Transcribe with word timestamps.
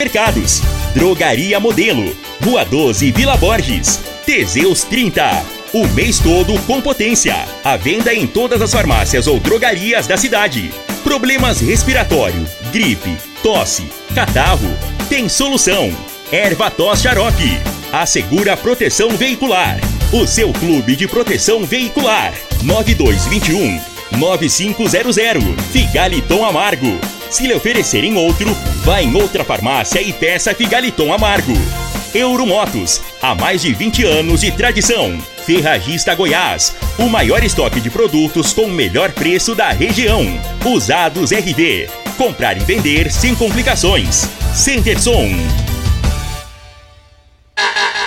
Mercados, 0.00 0.62
Drogaria 0.94 1.58
Modelo, 1.58 2.16
Rua 2.40 2.64
12 2.64 3.10
Vila 3.10 3.36
Borges, 3.36 3.98
Teseus 4.24 4.84
30. 4.84 5.44
O 5.72 5.88
mês 5.88 6.20
todo 6.20 6.56
com 6.68 6.80
potência. 6.80 7.34
A 7.64 7.76
venda 7.76 8.14
em 8.14 8.24
todas 8.24 8.62
as 8.62 8.72
farmácias 8.72 9.26
ou 9.26 9.40
drogarias 9.40 10.06
da 10.06 10.16
cidade. 10.16 10.70
Problemas 11.02 11.58
respiratório, 11.58 12.46
gripe, 12.70 13.16
tosse, 13.42 13.88
catarro. 14.14 14.70
Tem 15.08 15.28
solução. 15.28 15.90
Erva 16.30 16.70
Tos 16.70 17.02
Xarope. 17.02 17.60
Assegura 17.92 18.56
proteção 18.56 19.16
veicular. 19.16 19.80
O 20.12 20.28
seu 20.28 20.52
clube 20.52 20.94
de 20.94 21.08
proteção 21.08 21.64
veicular. 21.64 22.32
9221 22.62 23.80
9500. 24.16 25.42
Figaliton 25.72 26.44
Amargo. 26.44 27.17
Se 27.30 27.46
lhe 27.46 27.54
oferecerem 27.54 28.16
outro, 28.16 28.54
vá 28.84 29.02
em 29.02 29.14
outra 29.14 29.44
farmácia 29.44 30.00
e 30.00 30.12
peça 30.12 30.54
Figaliton 30.54 31.12
Amargo. 31.12 31.54
Euromotos, 32.14 33.02
há 33.20 33.34
mais 33.34 33.62
de 33.62 33.74
20 33.74 34.04
anos 34.04 34.40
de 34.40 34.50
tradição. 34.50 35.18
Ferragista 35.44 36.14
Goiás, 36.14 36.74
o 36.98 37.08
maior 37.08 37.42
estoque 37.44 37.80
de 37.80 37.90
produtos 37.90 38.52
com 38.52 38.62
o 38.62 38.70
melhor 38.70 39.12
preço 39.12 39.54
da 39.54 39.70
região. 39.70 40.24
Usados 40.64 41.30
RV, 41.30 41.88
comprar 42.16 42.56
e 42.56 42.60
vender 42.60 43.10
sem 43.10 43.34
complicações. 43.34 44.26
Centerson. 44.54 45.67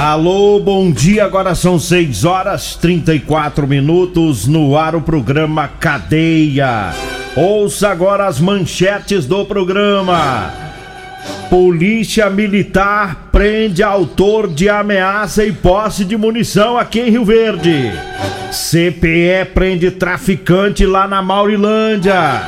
Alô, 0.00 0.60
bom 0.60 0.92
dia. 0.92 1.24
Agora 1.24 1.56
são 1.56 1.76
6 1.76 2.24
horas 2.24 2.76
34 2.76 3.66
minutos 3.66 4.46
no 4.46 4.78
ar 4.78 4.94
o 4.94 5.00
programa 5.00 5.66
Cadeia. 5.66 6.92
Ouça 7.34 7.88
agora 7.88 8.28
as 8.28 8.38
manchetes 8.38 9.26
do 9.26 9.44
programa. 9.44 10.52
Polícia 11.50 12.30
Militar 12.30 13.28
prende 13.32 13.82
autor 13.82 14.46
de 14.46 14.68
ameaça 14.68 15.44
e 15.44 15.50
posse 15.50 16.04
de 16.04 16.16
munição 16.16 16.78
aqui 16.78 17.00
em 17.00 17.10
Rio 17.10 17.24
Verde. 17.24 17.90
CPE 18.52 19.46
prende 19.52 19.90
traficante 19.90 20.86
lá 20.86 21.08
na 21.08 21.20
Maurilândia. 21.20 22.42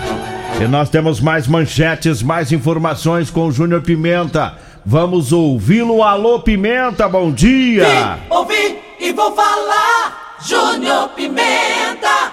E 0.61 0.69
nós 0.69 0.89
temos 0.89 1.21
mais 1.21 1.49
manchetes, 1.49 2.23
mais 2.23 2.53
informações 2.53 3.29
com 3.29 3.49
o 3.49 3.53
Júnior 3.53 3.81
Pimenta. 3.83 4.70
Vamos 4.85 5.33
ouvi-lo. 5.33 6.03
Alô, 6.03 6.41
Pimenta, 6.41 7.09
bom 7.09 7.31
dia. 7.33 7.85
Vim, 7.85 8.23
ouvi 8.31 8.79
e 8.99 9.13
vou 9.13 9.35
falar. 9.35 10.37
Júnior 10.43 11.11
Pimenta. 11.11 12.33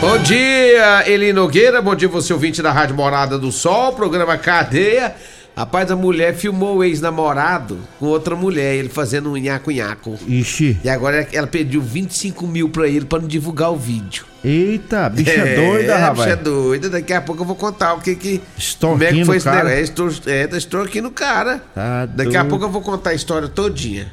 Bom 0.00 0.16
dia, 0.18 1.04
Eli 1.06 1.32
Nogueira. 1.32 1.82
Bom 1.82 1.94
dia, 1.94 2.08
você 2.08 2.32
ouvinte 2.32 2.62
da 2.62 2.72
Rádio 2.72 2.94
Morada 2.94 3.38
do 3.38 3.52
Sol, 3.52 3.92
programa 3.92 4.38
Cadeia. 4.38 5.14
Rapaz, 5.58 5.90
a 5.90 5.96
mulher 5.96 6.36
filmou 6.36 6.76
o 6.76 6.84
ex-namorado 6.84 7.80
com 7.98 8.06
outra 8.06 8.36
mulher, 8.36 8.76
ele 8.76 8.88
fazendo 8.88 9.32
um 9.32 9.36
nhaco-nhaco. 9.36 10.16
Ixi. 10.24 10.78
E 10.84 10.88
agora 10.88 11.26
ela 11.32 11.48
pediu 11.48 11.82
25 11.82 12.46
mil 12.46 12.68
pra 12.68 12.86
ele 12.86 13.04
pra 13.04 13.18
não 13.18 13.26
divulgar 13.26 13.72
o 13.72 13.76
vídeo. 13.76 14.24
Eita, 14.44 15.08
bicha 15.08 15.32
é, 15.32 15.56
doida, 15.56 15.96
rapaz. 15.96 16.28
Bicha 16.30 16.36
doida. 16.36 16.88
Daqui 16.88 17.12
a 17.12 17.20
pouco 17.20 17.42
eu 17.42 17.44
vou 17.44 17.56
contar 17.56 17.94
o 17.94 18.00
que 18.00 18.14
que. 18.14 18.40
Como 18.80 19.02
é 19.02 19.12
que 19.12 19.24
foi 19.24 19.38
esse 19.38 19.44
cara. 19.46 19.64
negócio? 19.64 19.78
É, 19.78 19.82
extor, 19.82 20.14
é, 20.26 20.46
tá 20.46 20.56
extorquindo 20.56 21.08
o 21.08 21.10
cara. 21.10 21.60
Tá 21.74 22.06
Daqui 22.06 22.36
a 22.36 22.42
doido. 22.42 22.50
pouco 22.50 22.64
eu 22.64 22.70
vou 22.70 22.80
contar 22.80 23.10
a 23.10 23.14
história 23.14 23.48
todinha. 23.48 24.06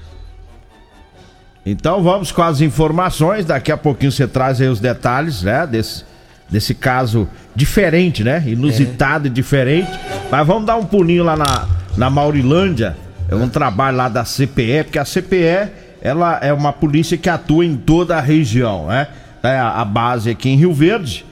Então 1.63 2.01
vamos 2.01 2.31
com 2.31 2.41
as 2.41 2.59
informações. 2.59 3.45
Daqui 3.45 3.71
a 3.71 3.77
pouquinho 3.77 4.11
você 4.11 4.27
traz 4.27 4.59
aí 4.59 4.67
os 4.67 4.79
detalhes, 4.79 5.43
né? 5.43 5.67
Desse, 5.67 6.03
desse 6.49 6.73
caso 6.73 7.29
diferente, 7.55 8.23
né? 8.23 8.43
Inusitado 8.47 9.27
e 9.27 9.29
diferente. 9.29 9.91
Mas 10.31 10.47
vamos 10.47 10.65
dar 10.65 10.75
um 10.75 10.85
pulinho 10.85 11.23
lá 11.23 11.37
na, 11.37 11.67
na 11.95 12.09
Maurilândia. 12.09 12.97
É 13.29 13.35
um 13.35 13.47
trabalho 13.47 13.97
lá 13.97 14.09
da 14.09 14.23
CPE, 14.23 14.83
porque 14.83 14.99
a 14.99 15.05
CPE 15.05 15.71
ela 16.01 16.37
é 16.41 16.53
uma 16.53 16.71
polícia 16.71 17.17
que 17.17 17.29
atua 17.29 17.65
em 17.65 17.75
toda 17.75 18.17
a 18.17 18.21
região, 18.21 18.87
né? 18.87 19.07
É 19.41 19.57
a, 19.57 19.81
a 19.81 19.85
base 19.85 20.29
aqui 20.29 20.49
em 20.49 20.55
Rio 20.55 20.73
Verde, 20.73 21.25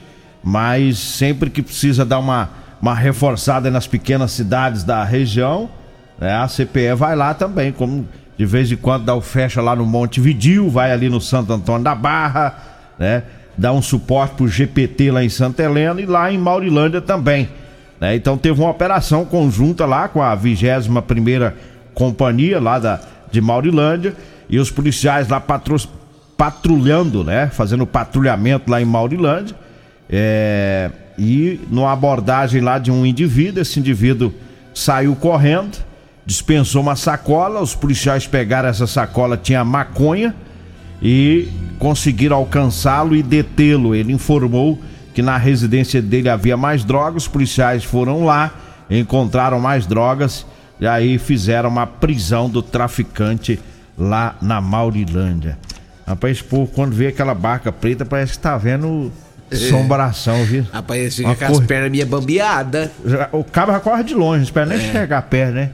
mas 0.43 0.97
sempre 0.97 1.49
que 1.49 1.61
precisa 1.61 2.03
dar 2.03 2.19
uma, 2.19 2.49
uma 2.81 2.95
reforçada 2.95 3.69
nas 3.69 3.85
pequenas 3.85 4.31
cidades 4.31 4.83
da 4.83 5.03
região, 5.03 5.69
né? 6.19 6.33
A 6.35 6.47
CPE 6.47 6.95
vai 6.95 7.15
lá 7.15 7.33
também, 7.33 7.71
como 7.71 8.07
de 8.37 8.45
vez 8.45 8.71
em 8.71 8.75
quando 8.75 9.05
dá 9.05 9.13
o 9.13 9.21
fecha 9.21 9.61
lá 9.61 9.75
no 9.75 9.85
Monte 9.85 10.19
Vidil, 10.19 10.69
vai 10.69 10.91
ali 10.91 11.07
no 11.07 11.21
Santo 11.21 11.53
Antônio 11.53 11.83
da 11.83 11.93
Barra, 11.93 12.55
né? 12.97 13.23
Dá 13.55 13.71
um 13.71 13.81
suporte 13.81 14.35
pro 14.35 14.47
GPT 14.47 15.11
lá 15.11 15.23
em 15.23 15.29
Santa 15.29 15.61
Helena 15.61 16.01
e 16.01 16.05
lá 16.05 16.31
em 16.31 16.37
Maurilândia 16.37 16.99
também, 16.99 17.47
né? 18.03 18.17
Então 18.17 18.37
teve 18.37 18.59
uma 18.59 18.69
operação 18.69 19.23
conjunta 19.23 19.85
lá 19.85 20.09
com 20.09 20.21
a 20.21 20.35
21 20.35 21.01
primeira 21.03 21.55
companhia 21.93 22.59
lá 22.59 22.77
da, 22.77 22.99
de 23.31 23.39
Maurilândia 23.39 24.13
e 24.49 24.59
os 24.59 24.69
policiais 24.69 25.29
lá 25.29 25.41
patrulhando, 26.37 27.23
né? 27.23 27.47
Fazendo 27.53 27.87
patrulhamento 27.87 28.69
lá 28.69 28.81
em 28.81 28.85
Maurilândia. 28.85 29.55
É, 30.09 30.91
e 31.17 31.61
numa 31.71 31.93
abordagem 31.93 32.59
lá 32.59 32.77
de 32.77 32.91
um 32.91 33.05
indivíduo, 33.05 33.61
esse 33.61 33.79
indivíduo 33.79 34.33
saiu 34.73 35.15
correndo, 35.15 35.77
dispensou 36.25 36.81
uma 36.81 36.97
sacola, 36.97 37.61
os 37.61 37.73
policiais 37.73 38.27
pegaram 38.27 38.67
essa 38.67 38.85
sacola, 38.85 39.37
tinha 39.37 39.63
maconha 39.63 40.35
e 41.01 41.47
conseguiram 41.79 42.35
alcançá-lo 42.35 43.15
e 43.15 43.23
detê-lo. 43.23 43.95
Ele 43.95 44.11
informou 44.11 44.77
que 45.13 45.22
na 45.22 45.38
residência 45.38 46.01
dele 46.01 46.29
havia 46.29 46.57
mais 46.57 46.84
drogas, 46.84 47.24
os 47.24 47.28
policiais 47.28 47.84
foram 47.84 48.25
lá, 48.25 48.51
encontraram 48.90 49.59
mais 49.59 49.85
drogas 49.85 50.46
e 50.79 50.88
aí 50.88 51.18
fizeram 51.18 51.69
uma 51.69 51.85
prisão 51.88 52.50
do 52.50 52.62
traficante 52.62 53.59
lá 53.97 54.35
na 54.41 54.59
Maurilândia. 54.59 55.57
Rapaz, 56.06 56.41
povo, 56.41 56.69
quando 56.74 56.94
vê 56.94 57.07
aquela 57.07 57.34
barca 57.34 57.72
preta, 57.72 58.03
parece 58.03 58.34
que 58.34 58.40
tá 58.40 58.57
vendo 58.57 59.12
assombração, 59.51 60.44
viu? 60.44 60.66
Rapaz, 60.72 61.00
ele 61.19 61.30
fica 61.30 61.35
com 61.47 61.53
as 61.53 61.59
cor- 61.59 61.68
pernas 61.68 61.91
minha 61.91 62.06
bambeadas. 62.06 62.90
O 63.31 63.44
cabo 63.44 63.72
já 63.72 63.80
corre 63.80 64.03
de 64.03 64.13
longe, 64.13 64.38
não 64.38 64.44
espera 64.44 64.66
nem 64.66 64.80
chegar 64.91 65.22
perto, 65.24 65.53
né? 65.53 65.69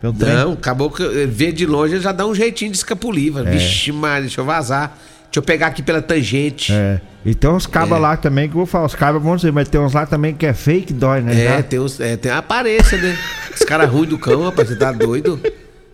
Pelo 0.00 0.12
trem. 0.12 0.34
Não, 0.34 0.52
acabou 0.52 0.90
que 0.90 1.02
vê 1.26 1.52
de 1.52 1.66
longe 1.66 2.00
já 2.00 2.12
dá 2.12 2.26
um 2.26 2.34
jeitinho 2.34 2.70
de 2.70 2.76
escapulir. 2.78 3.36
É. 3.38 3.42
Vixe, 3.50 3.92
Maria, 3.92 4.22
deixa 4.22 4.40
eu 4.40 4.44
vazar. 4.44 4.96
Deixa 5.30 5.38
eu 5.40 5.42
pegar 5.42 5.66
aqui 5.68 5.82
pela 5.82 6.00
tangente. 6.00 6.72
É. 6.72 7.00
E 7.24 7.34
tem 7.34 7.50
uns 7.50 7.66
cabos 7.66 7.96
É. 7.96 8.00
lá 8.00 8.16
também 8.16 8.48
que 8.48 8.54
eu 8.54 8.58
vou 8.58 8.66
falar, 8.66 8.86
os 8.86 8.94
cabos 8.94 9.22
vão 9.22 9.36
dizer, 9.36 9.52
mas 9.52 9.68
tem 9.68 9.78
uns 9.80 9.92
lá 9.92 10.06
também 10.06 10.34
que 10.34 10.46
é 10.46 10.54
fake, 10.54 10.92
dói, 10.92 11.20
né? 11.20 11.32
É, 11.44 11.48
Já- 11.56 11.62
tem, 11.62 11.78
uns, 11.78 12.00
é, 12.00 12.16
tem 12.16 12.32
a 12.32 12.38
aparência, 12.38 12.96
né? 12.96 13.16
Os 13.54 13.60
caras 13.60 13.90
ruins 13.90 14.08
do 14.08 14.18
cão, 14.18 14.44
rapaz, 14.44 14.68
você 14.68 14.76
tá 14.76 14.90
doido? 14.92 15.38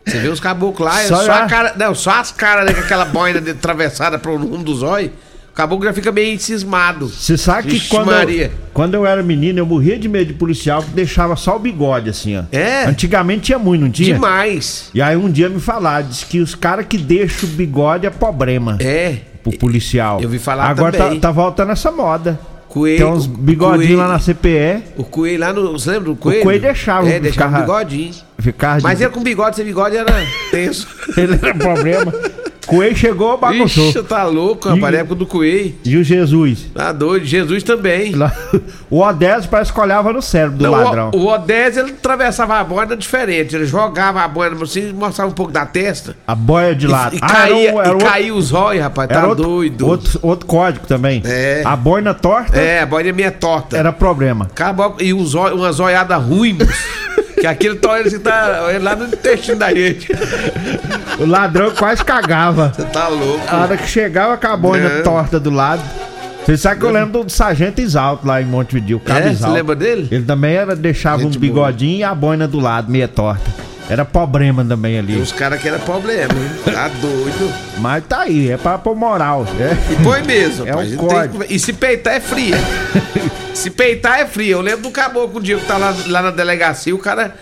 Você 0.06 0.18
vê 0.20 0.28
os 0.28 0.38
caboclos 0.38 0.86
lá, 0.88 1.00
é 1.02 1.06
Só 1.06 1.16
só, 1.16 1.24
já- 1.24 1.44
a 1.44 1.48
cara. 1.48 1.74
Não, 1.76 1.94
só 1.94 2.12
as 2.12 2.30
caras, 2.30 2.66
né? 2.66 2.74
Com 2.74 2.80
aquela 2.80 3.06
boina 3.06 3.40
de- 3.40 3.50
atravessada 3.52 4.18
pro 4.18 4.36
rumo 4.36 4.62
dos 4.62 4.82
olhos. 4.82 5.10
O 5.54 5.56
caboclo 5.56 5.84
já 5.84 5.92
fica 5.92 6.10
meio 6.10 6.36
cismado. 6.40 7.06
Você 7.06 7.38
sabe 7.38 7.68
que 7.78 7.88
quando 7.88 8.10
eu, 8.12 8.50
quando 8.72 8.94
eu 8.94 9.06
era 9.06 9.22
menino, 9.22 9.60
eu 9.60 9.64
morria 9.64 9.96
de 9.96 10.08
medo 10.08 10.26
de 10.26 10.34
policial 10.34 10.82
que 10.82 10.90
deixava 10.90 11.36
só 11.36 11.54
o 11.54 11.60
bigode, 11.60 12.10
assim, 12.10 12.36
ó. 12.36 12.42
É? 12.50 12.86
Antigamente 12.86 13.42
tinha 13.42 13.58
muito, 13.58 13.82
não 13.82 13.90
tinha? 13.90 14.14
Demais. 14.14 14.90
E 14.92 15.00
aí 15.00 15.16
um 15.16 15.30
dia 15.30 15.48
me 15.48 15.60
falaram, 15.60 16.08
disse 16.08 16.26
que 16.26 16.40
os 16.40 16.56
caras 16.56 16.84
que 16.88 16.98
deixam 16.98 17.48
o 17.48 17.52
bigode 17.52 18.04
é 18.04 18.10
problema 18.10 18.76
É. 18.80 19.18
pro 19.44 19.56
policial. 19.56 20.18
Eu 20.18 20.24
ouvi 20.24 20.40
falar 20.40 20.64
Agora 20.68 20.90
também. 20.98 21.20
Tá, 21.20 21.28
tá 21.28 21.32
voltando 21.32 21.70
essa 21.70 21.92
moda. 21.92 22.36
Coelho, 22.68 22.98
tem 22.98 23.06
uns 23.06 23.26
o- 23.26 23.28
bigodinhos 23.28 23.96
lá 23.96 24.08
na 24.08 24.18
CPE, 24.18 24.82
O 24.96 25.04
coelho 25.04 25.38
lá 25.38 25.52
no. 25.52 25.70
Você 25.78 25.88
lembra 25.92 26.06
do 26.10 26.16
coelho? 26.16 26.42
coelho 26.42 26.60
deixava 26.62 27.08
É, 27.08 27.20
deixava 27.20 27.58
ficava- 27.58 27.58
o 27.58 27.84
bigodinho. 27.84 28.12
ficava 28.40 28.80
Mas 28.82 28.98
de... 28.98 29.04
ele 29.04 29.12
com 29.12 29.22
bigode, 29.22 29.54
sem 29.54 29.64
bigode 29.64 29.96
era 29.96 30.12
tenso. 30.50 30.88
ele 31.16 31.38
era 31.40 31.54
problema. 31.54 32.12
Coelho 32.66 32.96
chegou, 32.96 33.36
bagunçou. 33.38 33.88
Ixi, 33.90 34.02
tá 34.04 34.24
louco, 34.24 34.68
rapaz. 34.68 34.94
E- 34.94 34.96
época 34.98 35.14
do 35.14 35.26
coelho. 35.26 35.74
E 35.84 35.96
o 35.96 36.04
Jesus? 36.04 36.66
Tá 36.74 36.92
doido. 36.92 37.24
Jesus 37.26 37.62
também. 37.62 38.12
O 38.90 39.00
Odésio 39.00 39.50
parece 39.50 39.72
que 39.72 39.80
olhava 39.80 40.12
no 40.12 40.22
cérebro 40.22 40.58
do 40.58 40.62
Não, 40.64 40.70
ladrão. 40.70 41.10
O, 41.14 41.22
o 41.22 41.26
Odés, 41.26 41.76
ele 41.76 41.90
atravessava 41.90 42.60
a 42.60 42.62
boina 42.62 42.96
diferente. 42.96 43.56
Ele 43.56 43.66
jogava 43.66 44.20
a 44.22 44.28
boina 44.28 44.62
assim, 44.62 44.92
mostrava 44.92 45.30
um 45.30 45.34
pouco 45.34 45.50
da 45.50 45.66
testa. 45.66 46.14
A 46.24 46.34
boia 46.34 46.76
de 46.76 46.86
lado. 46.86 47.14
E, 47.14 47.18
e 47.18 47.20
Ah, 47.20 47.26
caía, 47.26 47.70
era 47.70 47.88
era 47.88 47.98
e 47.98 48.00
caía 48.04 48.34
os 48.34 48.52
olhos, 48.52 48.82
rapaz. 48.84 49.08
Tá 49.08 49.26
outro, 49.26 49.44
doido. 49.44 49.86
Outro, 49.88 50.18
outro 50.22 50.46
código 50.46 50.86
também. 50.86 51.20
É. 51.24 51.62
A 51.64 51.74
boina 51.74 52.14
torta 52.14 52.56
É, 52.56 52.80
a 52.82 52.86
boina 52.86 53.12
meia 53.12 53.32
torta. 53.32 53.76
era 53.76 53.92
problema. 53.92 54.44
Acabou, 54.44 54.94
e 55.00 55.12
uns, 55.12 55.34
umas 55.34 55.80
olhadas 55.80 56.22
ruins. 56.22 56.58
Que 57.44 57.48
aquele 57.48 57.74
tórax 57.74 58.10
que 58.10 58.18
tá 58.20 58.70
lá 58.80 58.96
no 58.96 59.04
intestino 59.04 59.58
da 59.58 59.70
gente. 59.74 60.08
O 61.18 61.26
ladrão 61.26 61.72
quase 61.72 62.02
cagava. 62.02 62.72
Você 62.74 62.84
tá 62.84 63.06
louco. 63.08 63.44
A 63.46 63.58
hora 63.58 63.76
que 63.76 63.86
chegava 63.86 64.38
com 64.38 64.46
a 64.46 64.56
boina 64.56 64.88
Não. 64.88 65.02
torta 65.02 65.38
do 65.38 65.50
lado. 65.50 65.82
Você 66.42 66.56
sabe 66.56 66.80
que 66.80 66.86
eu 66.86 66.90
lembro 66.90 67.22
do 67.22 67.30
Sargento 67.30 67.82
Exalto 67.82 68.26
lá 68.26 68.40
em 68.40 68.46
Montevideo, 68.46 68.96
o 68.96 69.12
É? 69.12 69.22
Você 69.24 69.28
Exalto. 69.28 69.54
lembra 69.54 69.76
dele? 69.76 70.08
Ele 70.10 70.24
também 70.24 70.54
era, 70.54 70.74
deixava 70.74 71.20
Gente 71.20 71.36
um 71.36 71.40
bigodinho 71.40 71.98
e 71.98 72.02
a 72.02 72.14
boina 72.14 72.48
do 72.48 72.58
lado, 72.58 72.90
meia 72.90 73.08
torta. 73.08 73.42
Era 73.88 74.04
problema 74.04 74.64
também 74.64 74.98
ali. 74.98 75.12
Tem 75.12 75.22
uns 75.22 75.32
caras 75.32 75.60
que 75.60 75.68
era 75.68 75.78
problema, 75.78 76.32
hein? 76.32 76.50
Tá 76.72 76.88
doido. 77.00 77.52
Mas 77.78 78.04
tá 78.06 78.20
aí, 78.22 78.50
é 78.50 78.56
pra 78.56 78.78
pôr 78.78 78.96
moral. 78.96 79.46
É. 79.60 79.92
E 79.92 80.02
põe 80.02 80.22
mesmo, 80.22 80.66
É 80.66 80.70
rapaz. 80.70 80.92
um 80.92 80.96
código. 80.96 81.44
que- 81.44 81.54
E 81.54 81.58
se 81.58 81.72
peitar 81.74 82.14
é 82.14 82.20
fria. 82.20 82.56
se 83.52 83.70
peitar 83.70 84.20
é 84.20 84.26
fria. 84.26 84.52
Eu 84.52 84.60
lembro 84.62 84.82
do 84.82 84.90
caboclo 84.90 85.38
um 85.38 85.42
dia 85.42 85.58
que 85.58 85.66
tá 85.66 85.76
lá, 85.76 85.94
lá 86.06 86.22
na 86.22 86.30
delegacia, 86.30 86.94
o 86.94 86.98
cara 86.98 87.34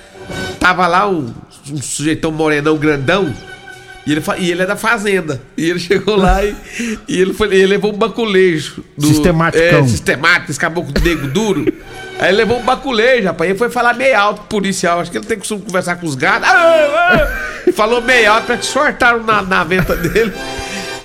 tava 0.58 0.86
lá, 0.88 1.08
um, 1.08 1.32
um 1.70 1.80
sujeitão 1.80 2.32
morenão 2.32 2.76
grandão. 2.76 3.32
E 4.04 4.10
ele, 4.10 4.22
e 4.40 4.50
ele 4.50 4.62
é 4.62 4.66
da 4.66 4.74
fazenda. 4.74 5.40
E 5.56 5.70
ele 5.70 5.78
chegou 5.78 6.16
lá 6.16 6.44
e, 6.44 6.56
e 7.06 7.20
ele, 7.20 7.32
foi, 7.32 7.46
ele 7.54 7.66
levou 7.68 7.94
um 7.94 7.96
baculejo. 7.96 8.82
Do, 8.98 9.06
Sistematicão. 9.06 9.78
É, 9.78 9.82
sistemático, 9.86 10.50
esse 10.50 10.58
caboclo 10.58 10.92
nego 11.04 11.28
duro. 11.28 11.72
Aí 12.22 12.28
ele 12.28 12.36
levou 12.38 12.58
um 12.60 12.62
baculejo, 12.62 13.26
rapaz. 13.26 13.50
Ele 13.50 13.58
foi 13.58 13.69
falar 13.69 13.94
meio 13.94 14.16
alto 14.16 14.38
pro 14.40 14.48
policial. 14.60 15.00
Acho 15.00 15.10
que 15.10 15.19
ele 15.19 15.26
tem 15.26 15.38
costume 15.38 15.62
conversar 15.62 15.96
com 15.96 16.06
os 16.06 16.14
gatos. 16.14 16.48
Ah, 16.48 17.26
ah. 17.66 17.72
Falou 17.72 18.00
meio 18.00 18.30
alto, 18.30 18.46
pra 18.46 18.56
que 18.56 18.64
sortaram 18.66 19.22
na, 19.24 19.42
na 19.42 19.64
venta 19.64 19.96
dele. 19.96 20.32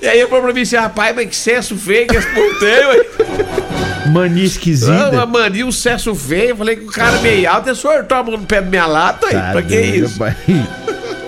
E 0.02 0.08
aí 0.08 0.20
ele 0.20 0.28
falou 0.28 0.44
pra 0.44 0.54
mim 0.54 0.62
assim, 0.62 0.76
rapaz, 0.76 1.16
mas 1.16 1.28
que 1.30 1.36
senso 1.36 1.76
feio 1.76 2.08
que 2.08 2.16
esse 2.18 2.28
ué. 2.28 3.06
Mania 4.12 4.44
Ah, 4.44 4.46
esquisita. 4.46 5.10
uma 5.12 5.26
mania, 5.26 5.66
um 5.66 5.72
senso 5.72 6.14
feio. 6.16 6.50
Eu 6.52 6.58
falei 6.58 6.76
que 6.76 6.84
o 6.86 6.92
cara 6.92 7.18
meio 7.20 7.50
alto, 7.50 7.68
ele 7.70 7.76
sortou 7.76 8.18
a 8.18 8.24
mão 8.24 8.38
no 8.38 8.46
pé 8.46 8.62
da 8.62 8.70
minha 8.70 8.86
lata 8.86 9.26
aí. 9.28 9.34
Pra 9.52 9.62
que 9.64 9.76
doido, 9.76 10.06
isso? 10.06 10.24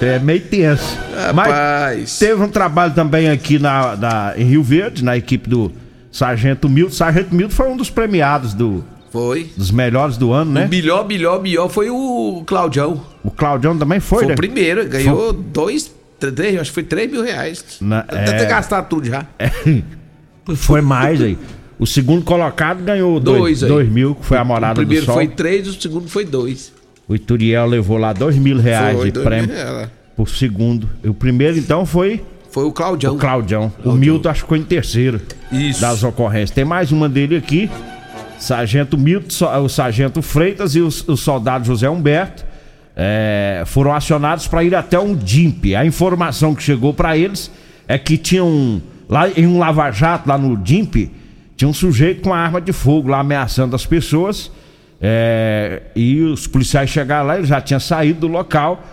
É 0.02 0.18
meio 0.20 0.40
tenso. 0.42 0.98
Mas 1.34 1.48
Rapaz. 1.48 2.20
teve 2.20 2.42
um 2.42 2.48
trabalho 2.48 2.94
também 2.94 3.30
aqui 3.30 3.60
na, 3.60 3.96
na- 3.98 4.34
em 4.38 4.44
Rio 4.46 4.64
Verde, 4.64 5.04
na 5.04 5.18
equipe 5.18 5.50
do 5.50 5.72
Sargento 6.12 6.70
Milton. 6.70 6.94
Sargento 6.94 7.34
Milton 7.36 7.54
foi 7.56 7.68
um 7.68 7.76
dos 7.76 7.90
premiados 7.90 8.54
do, 8.54 8.86
Foi. 9.12 9.50
dos 9.58 9.72
melhores 9.72 10.18
do 10.18 10.32
ano, 10.32 10.52
né? 10.52 10.66
O 10.66 10.70
melhor, 10.70 11.08
melhor, 11.08 11.42
melhor 11.42 11.70
foi 11.70 11.90
o 11.90 12.44
Claudião. 12.46 13.02
O 13.24 13.32
Claudião 13.32 13.78
também 13.78 14.00
foi, 14.00 14.20
Foi, 14.20 14.28
né? 14.28 14.34
o 14.34 14.38
primeiro, 14.38 14.88
ganhou 14.88 15.34
dois, 15.34 15.92
três, 16.20 16.60
acho 16.60 16.70
que 16.72 16.76
foi 16.76 16.84
três 16.84 17.12
mil 17.12 17.24
reais. 17.24 17.64
Na- 17.82 18.02
Deve 18.04 18.32
é. 18.32 18.38
ter 18.38 18.46
gastado 18.48 18.88
tudo 18.88 19.08
já. 19.08 19.26
Foi 20.56 20.82
mais 20.82 21.22
aí. 21.22 21.38
O 21.78 21.86
segundo 21.86 22.24
colocado 22.24 22.84
ganhou 22.84 23.20
Dois 23.20 23.60
dois, 23.60 23.62
dois 23.62 23.90
mil, 23.90 24.16
que 24.16 24.26
foi 24.26 24.38
a 24.38 24.42
O 24.42 24.46
morada 24.46 24.74
do 24.74 24.78
primeiro 24.78 25.06
sol. 25.06 25.16
foi 25.16 25.28
três, 25.28 25.68
o 25.68 25.80
segundo 25.80 26.08
foi 26.10 26.26
dois. 26.26 26.74
O 27.08 27.16
Ituriel 27.16 27.66
levou 27.68 27.98
lá 27.98 28.14
dois 28.14 28.36
mil 28.36 28.58
reais 28.58 28.98
Foi, 28.98 29.12
de 29.12 29.20
prêmio 29.20 29.48
mil 29.48 29.88
por 30.16 30.28
segundo. 30.28 30.90
E 31.04 31.08
o 31.08 31.14
primeiro, 31.14 31.58
então, 31.58 31.86
foi 31.86 32.22
Foi 32.52 32.66
o 32.66 32.72
Claudião. 32.72 33.16
o 33.16 33.18
Claudião. 33.18 33.72
O 33.86 33.94
Milton 33.94 34.28
acho 34.30 34.40
que 34.40 34.46
ficou 34.46 34.58
em 34.58 34.64
terceiro 34.64 35.22
Isso. 35.52 35.80
das 35.82 36.04
ocorrências. 36.04 36.52
Tem 36.52 36.66
mais 36.66 36.92
uma 36.92 37.08
dele 37.08 37.38
aqui. 37.38 37.70
Sargento 38.40 38.98
Milton, 38.98 39.46
o 39.64 39.70
Sargento 39.70 40.22
Freitas 40.22 40.76
e 40.76 40.82
o, 40.82 40.90
soldado 40.90 41.66
José 41.66 41.90
Humberto 41.90 42.46
é, 42.96 43.64
foram 43.66 43.94
acionados 43.94 44.48
para 44.48 44.64
ir 44.64 44.74
até 44.74 45.00
um 45.00 45.16
DIMP. 45.16 45.76
A 45.76 45.86
informação 45.86 46.56
que 46.56 46.64
chegou 46.64 46.94
para 46.94 47.18
eles 47.18 47.52
é 47.88 47.98
que 47.98 48.18
tinha 48.18 48.44
um. 48.44 48.82
Lá 49.08 49.28
em 49.30 49.48
um 49.48 49.58
lava-jato, 49.58 50.30
lá 50.30 50.38
no 50.38 50.56
DIMP, 50.56 51.10
tinha 51.56 51.68
um 51.68 51.74
sujeito 51.74 52.22
com 52.22 52.30
uma 52.30 52.38
arma 52.38 52.62
de 52.62 52.72
fogo 52.72 53.10
lá 53.10 53.20
ameaçando 53.20 53.76
as 53.76 53.86
pessoas. 53.86 54.52
é, 55.02 55.82
e 55.96 56.22
os 56.22 56.46
policiais 56.46 56.90
chegaram 56.90 57.28
lá, 57.28 57.38
ele 57.38 57.48
já 57.48 57.60
tinha 57.62 57.80
saído 57.80 58.22
do 58.22 58.28
local, 58.28 58.84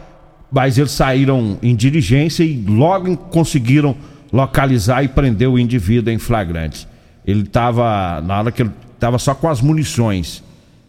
mas 0.50 0.78
eles 0.78 0.92
saíram 0.92 1.58
em 1.62 1.74
diligência 1.74 2.44
e 2.44 2.64
logo 2.66 3.16
conseguiram 3.16 3.96
localizar 4.32 5.02
e 5.02 5.08
prender 5.08 5.48
o 5.48 5.58
indivíduo 5.58 6.12
em 6.12 6.18
flagrante. 6.18 6.86
Ele 7.26 7.42
estava, 7.42 8.20
na 8.20 8.38
hora 8.38 8.52
que 8.52 8.62
ele 8.62 8.70
estava 8.96 9.18
só 9.18 9.34
com 9.34 9.48
as 9.48 9.60
munições, 9.60 10.42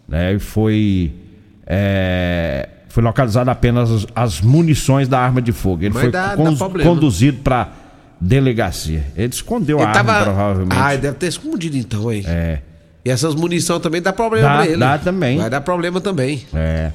né? 0.08 0.34
E 0.34 0.40
foi. 0.40 1.12
é, 1.66 2.70
foi 2.90 3.04
localizado 3.04 3.50
apenas 3.52 3.92
as, 3.92 4.08
as 4.16 4.42
munições 4.42 5.08
da 5.08 5.20
arma 5.20 5.42
de 5.42 5.52
fogo. 5.52 5.84
Ele 5.84 5.94
Mas 5.94 6.04
foi 6.04 6.12
dá- 6.12 6.30
dá 6.30 6.36
con- 6.36 6.56
problema. 6.56 6.90
conduzido 6.90 7.40
para 7.44 7.70
delegacia. 8.20 9.04
Ele 9.16 9.32
escondeu 9.32 9.78
a 9.80 9.82
Ele 9.84 9.90
arma, 9.98 10.04
tava. 10.14 10.24
provavelmente. 10.26 10.80
Ah, 10.80 10.96
deve 10.96 11.18
ter 11.18 11.28
escondido 11.28 11.78
então, 11.78 12.12
hein? 12.12 12.24
É, 12.26 12.60
E 13.06 13.10
essas 13.12 13.36
munição 13.36 13.80
também 13.80 14.02
dá 14.02 14.12
problema 14.12 14.48
Dá- 14.50 14.56
pra 14.56 14.66
ele. 14.68 14.78
dá 14.78 14.98
também. 14.98 15.38
Vai 15.38 15.50
dar 15.50 15.62
problema 15.62 16.02
também. 16.02 16.46
é. 16.54 16.92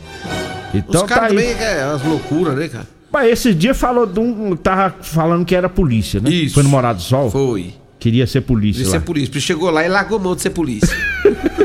Os 0.72 0.74
Então 0.74 1.02
tá 1.06 1.14
caras 1.14 1.30
aí. 1.30 1.36
também 1.36 1.50
é 1.66 1.82
as 1.82 2.02
loucuras, 2.02 2.56
né, 2.56 2.66
cara? 2.68 2.86
Mas 3.12 3.30
esse 3.30 3.54
dia 3.54 3.74
falou 3.74 4.06
de 4.06 4.18
um. 4.18 4.56
Tava 4.56 4.94
falando 5.02 5.44
que 5.44 5.54
era 5.54 5.68
polícia, 5.68 6.18
né? 6.18 6.30
Isso. 6.30 6.54
Foi 6.54 6.62
no 6.62 6.68
Morado 6.70 6.96
do 6.98 7.02
Sol? 7.04 7.30
Foi. 7.30 7.74
Queria 8.02 8.26
ser 8.26 8.40
polícia. 8.40 8.80
Ele 8.82 8.88
lá. 8.88 8.98
ser 8.98 9.00
polícia. 9.00 9.40
Chegou 9.40 9.70
lá 9.70 9.84
e 9.84 9.88
largou 9.88 10.18
mão 10.18 10.34
de 10.34 10.42
ser 10.42 10.50
polícia. 10.50 10.88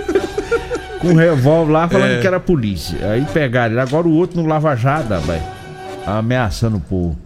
Com 1.01 1.07
um 1.09 1.15
revólver 1.15 1.71
lá 1.71 1.89
falando 1.89 2.11
É. 2.11 2.21
que 2.21 2.27
era 2.27 2.39
polícia. 2.39 2.95
Aí 3.11 3.25
pegaram 3.33 3.71
ele. 3.73 3.81
Agora 3.81 4.07
o 4.07 4.11
outro 4.13 4.39
no 4.39 4.47
Lava 4.47 4.75
Jato, 4.75 5.07
vai. 5.25 5.41
Ameaçando 6.05 6.77
o 6.77 6.79
povo. 6.79 7.17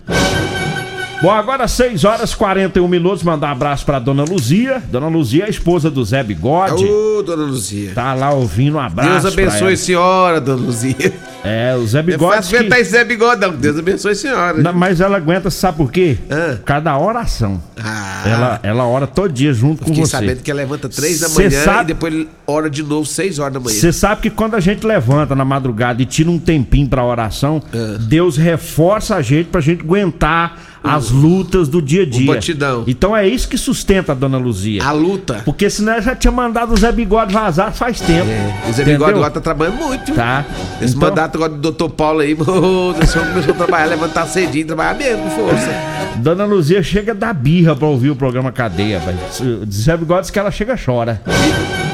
Bom, 1.21 1.29
agora 1.29 1.67
6 1.67 2.05
horas 2.05 2.31
e 2.31 2.35
41 2.37 2.87
minutos. 2.87 3.21
Mandar 3.21 3.49
um 3.49 3.51
abraço 3.51 3.85
pra 3.85 3.99
dona 3.99 4.23
Luzia. 4.23 4.81
Dona 4.89 5.09
Luzia 5.09 5.43
é 5.43 5.47
a 5.47 5.49
esposa 5.49 5.91
do 5.91 6.03
Zé 6.05 6.23
Bigode. 6.23 6.85
Ô, 6.85 7.21
dona 7.21 7.43
Luzia. 7.43 7.91
Tá 7.93 8.13
lá 8.13 8.31
ouvindo 8.31 8.77
um 8.77 8.79
abraço. 8.79 9.09
Deus 9.09 9.25
abençoe 9.33 9.73
a 9.73 9.77
senhora, 9.77 10.39
dona 10.39 10.65
Luzia. 10.65 11.13
É, 11.43 11.75
o 11.75 11.85
Zé 11.87 12.03
Bigode. 12.03 12.35
fácil 12.35 12.57
aguentar 12.59 12.79
esse 12.79 12.91
Zé 12.91 13.03
Bigodão. 13.03 13.51
Deus 13.55 13.77
abençoe 13.79 14.11
a 14.11 14.15
senhora. 14.15 14.61
Não, 14.61 14.73
mas 14.73 15.01
ela 15.01 15.17
aguenta, 15.17 15.49
sabe 15.49 15.77
por 15.77 15.91
quê? 15.91 16.17
Ah. 16.29 16.55
Por 16.57 16.63
causa 16.65 16.83
da 16.83 16.97
oração. 16.99 17.61
Ah, 17.83 18.23
Ela, 18.27 18.59
ela 18.61 18.85
ora 18.85 19.07
todo 19.07 19.33
dia 19.33 19.51
junto 19.51 19.83
com 19.83 19.91
você. 19.93 20.11
sabendo 20.11 20.43
que 20.43 20.51
ela 20.51 20.59
levanta 20.61 20.87
três 20.87 21.19
da 21.19 21.29
manhã 21.29 21.49
sabe- 21.63 21.81
e 21.81 21.93
depois 21.95 22.27
ora 22.45 22.69
de 22.69 22.83
novo 22.83 23.07
seis 23.07 23.39
horas 23.39 23.53
da 23.53 23.59
manhã. 23.59 23.75
Você 23.75 23.91
sabe 23.91 24.21
que 24.21 24.29
quando 24.29 24.55
a 24.55 24.59
gente 24.59 24.85
levanta 24.85 25.35
na 25.35 25.43
madrugada 25.43 25.99
e 25.99 26.05
tira 26.05 26.29
um 26.29 26.37
tempinho 26.37 26.87
pra 26.87 27.03
oração, 27.03 27.61
É. 27.73 27.97
Deus 27.97 28.37
reforça 28.37 29.15
a 29.15 29.21
gente 29.23 29.47
pra 29.49 29.61
gente 29.61 29.81
aguentar 29.81 30.59
as 30.83 31.11
lutas 31.11 31.67
do 31.67 31.81
dia 31.81 32.03
a 32.03 32.05
dia. 32.05 32.33
batidão. 32.33 32.83
Então 32.87 33.15
é 33.15 33.27
isso 33.27 33.47
que 33.47 33.57
sustenta 33.57 34.11
a 34.13 34.15
dona 34.15 34.37
Luzia. 34.37 34.83
A 34.83 34.91
luta. 34.91 35.41
Porque 35.45 35.69
senão 35.69 35.93
ela 35.93 36.01
já 36.01 36.15
tinha 36.15 36.31
mandado 36.31 36.73
o 36.73 36.77
Zé 36.77 36.91
Bigode 36.91 37.33
vazar 37.33 37.71
faz 37.73 37.99
tempo. 37.99 38.27
É, 38.29 38.53
o 38.67 38.73
Zé 38.73 38.81
Entendeu? 38.83 38.99
Bigode 38.99 39.11
agora 39.17 39.31
tá 39.31 39.41
trabalhando 39.41 39.75
muito. 39.77 40.13
Tá. 40.13 40.45
Esse 40.81 40.95
Então, 40.95 41.09
mandato 41.09 41.35
agora 41.35 41.53
do 41.53 41.71
Dr. 41.71 41.89
Paulo 41.89 42.19
aí, 42.21 42.31
esse 43.03 43.17
homem 43.17 43.29
começou 43.31 43.53
a 43.53 43.57
trabalhar, 43.57 43.85
levantar 43.85 44.25
cedinho, 44.27 44.65
trabalhar 44.67 44.95
mesmo, 44.95 45.23
com 45.23 45.29
força. 45.29 45.69
Dona 46.17 46.45
Luzia 46.45 46.81
chega 46.83 47.13
da 47.13 47.31
birra 47.33 47.75
pra 47.75 47.87
ouvir 47.87 48.09
o 48.09 48.15
programa 48.15 48.51
Cadeia, 48.51 48.99
velho. 48.99 49.65
Zé 49.71 49.95
Bigode 49.95 50.21
diz 50.21 50.31
que 50.31 50.39
ela 50.39 50.51
chega 50.51 50.73
e 50.73 50.77
chora. 50.83 51.21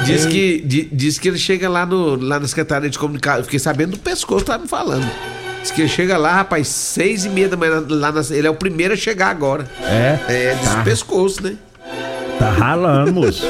Diz 0.05 0.25
que, 0.25 0.61
di- 0.65 0.87
diz 0.91 1.19
que 1.19 1.27
ele 1.27 1.37
chega 1.37 1.67
lá, 1.67 1.85
no, 1.85 2.15
lá 2.15 2.39
na 2.39 2.47
Secretaria 2.47 2.89
de 2.89 2.97
Comunicação. 2.97 3.43
Fiquei 3.43 3.59
sabendo 3.59 3.91
do 3.91 3.99
pescoço, 3.99 4.45
tava 4.45 4.63
me 4.63 4.69
falando. 4.69 5.05
Diz 5.67 5.71
que 5.75 5.81
ele 5.81 5.89
chega 5.89 6.17
lá, 6.17 6.33
rapaz, 6.35 6.65
seis 6.69 7.25
e 7.25 7.29
meia 7.29 7.49
da 7.49 7.57
manhã, 7.57 7.83
lá 7.89 8.09
na, 8.09 8.21
ele 8.31 8.47
é 8.47 8.49
o 8.49 8.55
primeiro 8.55 8.93
a 8.93 8.97
chegar 8.97 9.29
agora. 9.29 9.67
É. 9.81 10.17
É, 10.29 10.55
diz 10.55 10.69
Tá. 10.69 10.81
pescoço, 10.81 11.43
né? 11.43 11.55
Tá 12.39 12.51
ralando, 12.51 13.11
moço. 13.11 13.43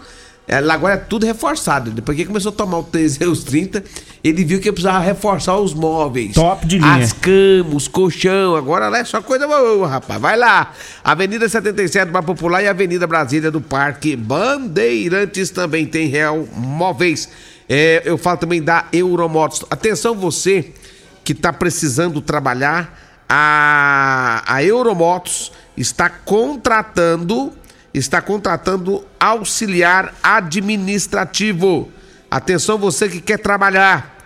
é, 0.51 0.57
agora 0.57 0.95
é 0.95 0.97
tudo 0.97 1.25
reforçado. 1.25 1.91
Depois 1.91 2.17
que 2.17 2.25
começou 2.25 2.51
a 2.51 2.53
tomar 2.53 2.79
o 2.79 2.83
Teseus 2.83 3.41
30, 3.45 3.81
ele 4.21 4.43
viu 4.43 4.59
que 4.59 4.69
precisava 4.69 4.99
reforçar 4.99 5.57
os 5.57 5.73
móveis. 5.73 6.33
Top 6.33 6.67
de 6.67 6.77
linha. 6.77 6.95
As 6.95 7.13
camas, 7.13 7.73
os 7.73 7.87
colchão. 7.87 8.57
Agora 8.57 8.89
lá 8.89 8.97
é 8.97 9.05
só 9.05 9.21
coisa 9.21 9.47
boa, 9.47 9.87
rapaz. 9.87 10.19
Vai 10.19 10.35
lá. 10.35 10.73
Avenida 11.01 11.47
77 11.47 12.07
do 12.07 12.11
Bar 12.11 12.23
Popular 12.23 12.61
e 12.61 12.67
Avenida 12.67 13.07
Brasília 13.07 13.49
do 13.49 13.61
Parque 13.61 14.13
Bandeirantes 14.13 15.51
também 15.51 15.85
tem 15.85 16.07
Real 16.09 16.45
Móveis. 16.53 17.29
É, 17.69 18.01
eu 18.03 18.17
falo 18.17 18.35
também 18.35 18.61
da 18.61 18.87
Euromotos. 18.91 19.63
Atenção 19.69 20.13
você 20.13 20.73
que 21.23 21.31
está 21.31 21.53
precisando 21.53 22.19
trabalhar. 22.19 22.99
A, 23.29 24.43
a 24.45 24.61
Euromotos 24.61 25.53
está 25.77 26.09
contratando 26.09 27.53
está 27.93 28.21
contratando 28.21 29.05
auxiliar 29.19 30.13
administrativo. 30.23 31.91
Atenção 32.29 32.77
você 32.77 33.09
que 33.09 33.19
quer 33.19 33.37
trabalhar. 33.37 34.17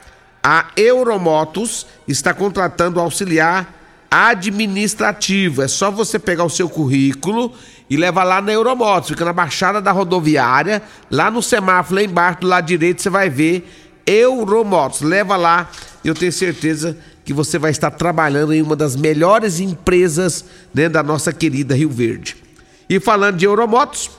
A 0.44 0.68
Euromotos 0.76 1.88
está 2.08 2.34
contratando 2.34 3.00
auxiliar 3.00 3.74
administrativo. 4.12 5.64
É 5.64 5.68
só 5.68 5.90
você 5.90 6.20
pegar 6.20 6.44
o 6.44 6.50
seu 6.50 6.70
currículo 6.70 7.52
e 7.90 7.98
levar 7.98 8.24
lá 8.24 8.42
na 8.42 8.54
Euromotos. 8.54 9.10
Fica 9.10 9.26
na 9.26 9.34
Baixada 9.34 9.82
da 9.82 9.92
Rodoviária, 9.92 10.82
lá 11.10 11.32
no 11.32 11.42
semáforo, 11.42 11.96
lá 11.96 12.04
embaixo, 12.04 12.42
do 12.42 12.48
lado 12.48 12.66
direito, 12.66 13.02
você 13.02 13.10
vai 13.10 13.30
ver 13.30 13.68
Euromotos. 14.06 15.02
Leva 15.02 15.36
lá, 15.36 15.70
eu 16.04 16.14
tenho 16.14 16.32
certeza 16.32 16.96
que 17.24 17.34
você 17.34 17.58
vai 17.58 17.72
estar 17.72 17.90
trabalhando 17.90 18.54
em 18.54 18.62
uma 18.62 18.76
das 18.76 18.96
melhores 18.96 19.60
empresas 19.60 20.46
né, 20.72 20.88
da 20.88 21.02
nossa 21.02 21.34
querida 21.34 21.76
Rio 21.76 21.90
Verde. 21.90 22.45
E 22.90 23.00
falando 23.00 23.38
de 23.38 23.46
Euromotos, 23.46 24.12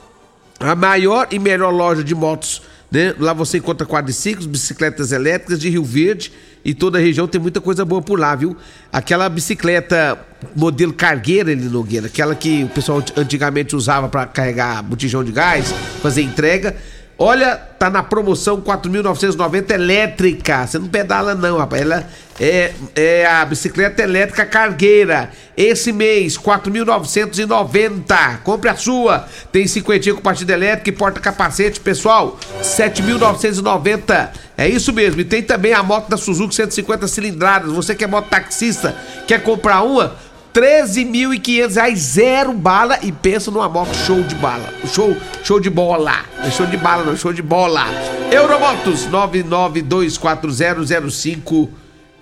a 0.59 0.75
maior 0.75 1.29
e 1.31 1.39
melhor 1.39 1.71
loja 1.71 2.03
de 2.03 2.15
motos, 2.15 2.63
né? 2.91 3.15
Lá 3.19 3.33
você 3.33 3.59
encontra 3.59 3.87
quadriciclos, 3.87 4.47
bicicletas 4.47 5.13
elétricas 5.13 5.61
de 5.61 5.69
Rio 5.69 5.85
Verde 5.85 6.33
e 6.65 6.75
toda 6.75 6.99
a 6.99 7.01
região 7.01 7.29
tem 7.29 7.41
muita 7.41 7.61
coisa 7.61 7.85
boa 7.85 8.03
por 8.03 8.19
lá, 8.19 8.35
viu? 8.35 8.57
Aquela 8.93 9.29
bicicleta 9.29 10.19
modelo 10.55 10.93
cargueira, 10.93 11.53
ele 11.53 11.69
Nogueira, 11.69 12.07
aquela 12.07 12.35
que 12.35 12.65
o 12.65 12.69
pessoal 12.69 13.03
antigamente 13.17 13.77
usava 13.77 14.09
para 14.09 14.27
carregar 14.27 14.83
botijão 14.83 15.23
de 15.23 15.33
gás, 15.33 15.73
fazer 16.03 16.23
entrega 16.23 16.77
Olha, 17.19 17.57
tá 17.57 17.89
na 17.89 18.03
promoção 18.03 18.61
4.990 18.61 19.71
elétrica. 19.71 20.67
Você 20.67 20.79
não 20.79 20.89
pedala 20.89 21.35
não, 21.35 21.57
rapaz. 21.57 21.81
Ela 21.81 22.07
é, 22.39 22.75
é 22.95 23.25
a 23.25 23.43
bicicleta 23.47 24.03
elétrica 24.03 24.45
cargueira. 24.45 25.31
Esse 25.57 25.93
mês, 25.93 26.37
4.990. 26.37 28.43
Compre 28.43 28.69
a 28.69 28.77
sua. 28.77 29.27
Tem 29.51 29.67
50 29.67 30.13
com 30.13 30.21
partida 30.21 30.53
elétrica 30.53 30.91
e 30.91 30.93
porta-capacete, 30.93 31.81
pessoal. 31.81 32.39
7.990. 32.61 34.29
É 34.59 34.69
isso 34.69 34.93
mesmo. 34.93 35.23
E 35.23 35.25
tem 35.25 35.43
também 35.43 35.73
a 35.73 35.83
moto 35.83 36.11
da 36.11 36.19
Suzuki 36.19 36.55
150 36.55 37.09
cilindradas. 37.09 37.73
Você 37.73 37.95
que 37.95 38.05
é 38.05 38.07
moto 38.07 38.29
taxista, 38.29 38.95
quer 39.27 39.43
comprar 39.43 39.81
uma? 39.81 40.15
13.500 40.57 41.75
reais, 41.75 41.99
zero 41.99 42.55
bala 42.55 42.99
e 43.03 43.13
pensa 43.13 43.51
numa 43.51 43.69
moto 43.69 43.95
show 43.95 44.23
de 44.23 44.35
bala. 44.37 44.73
Show, 44.87 45.15
show 45.45 45.61
de 45.61 45.69
bola. 45.69 46.25
É 46.43 46.51
show 46.51 46.65
de 46.65 46.79
bala, 46.79 47.05
não, 47.05 47.15
show 47.15 47.31
de 47.31 47.43
bola. 47.43 47.85
Euromotos 48.33 49.07
9924005 49.07 51.69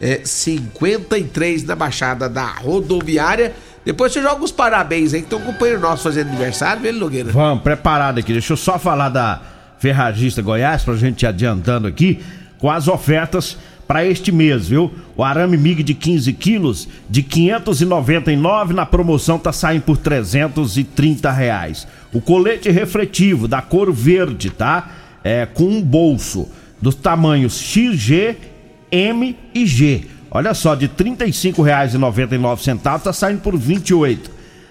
é, 0.01 0.23
53 0.25 1.63
na 1.63 1.77
Baixada 1.77 2.29
da 2.29 2.47
Rodoviária. 2.47 3.55
Depois 3.85 4.13
você 4.13 4.21
joga 4.21 4.43
os 4.43 4.51
parabéns 4.51 5.15
aí, 5.15 5.23
que 5.23 5.29
tem 5.29 5.39
um 5.39 5.43
companheiro 5.43 5.81
nosso 5.81 6.03
fazendo 6.03 6.31
aniversário, 6.31 6.83
viu, 6.83 6.93
Nogueira? 6.93 7.31
Vamos, 7.31 7.63
preparado 7.63 8.19
aqui. 8.19 8.33
Deixa 8.33 8.55
eu 8.55 8.57
só 8.57 8.81
falar 8.81 9.11
da 9.11 9.43
Ferragista 9.79 10.43
Goiás, 10.43 10.83
pra 10.83 10.97
gente 10.97 11.25
adiantando 11.25 11.87
aqui, 11.87 12.21
com 12.59 12.69
as 12.69 12.89
ofertas 12.89 13.57
para 13.87 14.05
este 14.05 14.33
mês, 14.33 14.69
viu? 14.69 14.93
O 15.17 15.23
arame 15.23 15.57
MIG 15.57 15.83
de 15.83 15.95
15 15.95 16.33
quilos 16.33 16.89
de 17.09 17.23
599 17.23 18.73
na 18.73 18.87
promoção 18.87 19.39
tá 19.39 19.53
saindo 19.53 19.83
por 19.83 19.99
330 19.99 21.31
reais. 21.31 21.87
O 22.13 22.21
colete 22.21 22.71
refletivo 22.71 23.47
da 23.47 23.61
cor 23.61 23.93
verde, 23.93 24.51
tá? 24.51 24.91
É 25.23 25.47
com 25.47 25.65
um 25.65 25.83
bolso 25.83 26.49
dos 26.81 26.95
tamanhos 26.95 27.59
XG, 27.59 28.37
M 28.91 29.37
e 29.55 29.67
G. 29.67 30.07
Olha 30.31 30.55
só, 30.55 30.75
de 30.75 30.87
R$ 30.87 30.93
35,99 30.97 33.01
tá 33.01 33.13
saindo 33.13 33.41
por 33.41 33.57
28. 33.57 34.31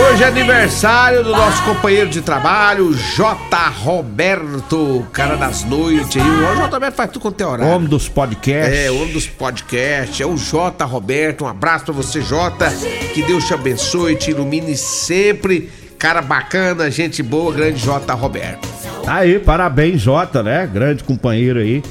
Hoje 0.01 0.23
é 0.23 0.27
aniversário 0.27 1.23
do 1.23 1.31
nosso 1.31 1.63
companheiro 1.63 2.09
de 2.09 2.23
trabalho, 2.23 2.95
J. 2.95 3.69
Roberto, 3.69 5.07
cara 5.13 5.37
das 5.37 5.63
noites. 5.65 6.17
E 6.17 6.19
o 6.21 6.57
J. 6.57 6.69
Roberto 6.73 6.95
faz 6.95 7.11
tudo 7.11 7.23
quanto 7.23 7.41
é 7.43 7.47
horário. 7.47 7.75
Homem 7.75 7.87
dos 7.87 8.09
podcasts. 8.09 8.79
É, 8.79 8.91
homem 8.91 9.13
dos 9.13 9.27
podcasts. 9.27 10.19
É 10.19 10.25
o 10.25 10.37
J. 10.37 10.85
Roberto. 10.87 11.45
Um 11.45 11.49
abraço 11.49 11.85
pra 11.85 11.95
você, 11.95 12.23
J. 12.23 12.71
Que 13.13 13.23
Deus 13.23 13.47
te 13.47 13.53
abençoe, 13.53 14.17
te 14.17 14.31
ilumine 14.31 14.75
sempre. 14.75 15.71
Cara 15.99 16.23
bacana, 16.23 16.91
gente 16.91 17.23
boa, 17.23 17.53
grande 17.53 17.79
J. 17.79 18.15
Roberto. 18.15 18.67
Aí, 19.07 19.39
parabéns, 19.39 20.01
Jota, 20.01 20.43
né? 20.43 20.67
Grande 20.73 21.05
companheiro 21.05 21.59
aí. 21.59 21.83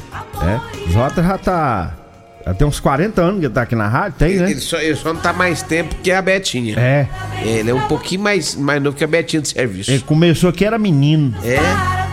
É. 0.41 0.91
Jota 0.91 1.21
já 1.21 1.37
tá 1.37 1.98
já 2.49 2.53
tem 2.55 2.67
uns 2.67 2.79
40 2.79 3.21
anos 3.21 3.39
que 3.39 3.45
ele 3.45 3.53
tá 3.53 3.61
aqui 3.61 3.75
na 3.75 3.87
rádio, 3.87 4.17
tem, 4.17 4.37
né? 4.37 4.49
Ele 4.51 4.59
só, 4.59 4.77
ele 4.79 4.95
só 4.95 5.13
não 5.13 5.21
tá 5.21 5.31
mais 5.31 5.61
tempo 5.61 5.93
que 6.01 6.11
a 6.11 6.21
Betinha. 6.21 6.75
É. 6.79 7.07
Ele 7.43 7.69
é 7.69 7.73
um 7.73 7.87
pouquinho 7.87 8.21
mais, 8.21 8.55
mais 8.55 8.81
novo 8.81 8.97
que 8.97 9.03
a 9.03 9.07
Betinha 9.07 9.41
de 9.41 9.49
serviço. 9.49 9.91
Ele 9.91 10.01
começou 10.01 10.51
que 10.51 10.65
era 10.65 10.79
menino. 10.79 11.35
É. 11.43 11.59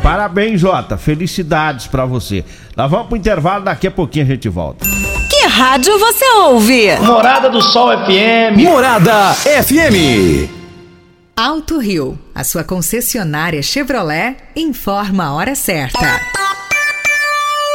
Parabéns, 0.03 0.61
Jota. 0.61 0.99
Felicidades 0.99 1.87
pra 1.87 2.05
você. 2.05 2.45
Nós 2.77 2.91
vamos 2.91 3.07
pro 3.09 3.17
intervalo, 3.17 3.65
daqui 3.65 3.87
a 3.87 3.91
pouquinho 3.91 4.27
a 4.27 4.29
gente 4.29 4.49
volta. 4.49 4.87
Que 5.31 5.47
rádio 5.47 5.99
você 5.99 6.25
ouve? 6.25 6.95
Morada 7.01 7.49
do 7.49 7.63
Sol 7.63 7.89
FM. 8.05 8.59
Morada 8.59 9.33
FM. 9.35 10.51
Alto 11.35 11.79
Rio, 11.79 12.19
a 12.35 12.45
sua 12.45 12.63
concessionária 12.63 13.63
Chevrolet, 13.63 14.37
informa 14.55 15.27
a 15.27 15.33
hora 15.33 15.55
certa. 15.55 16.46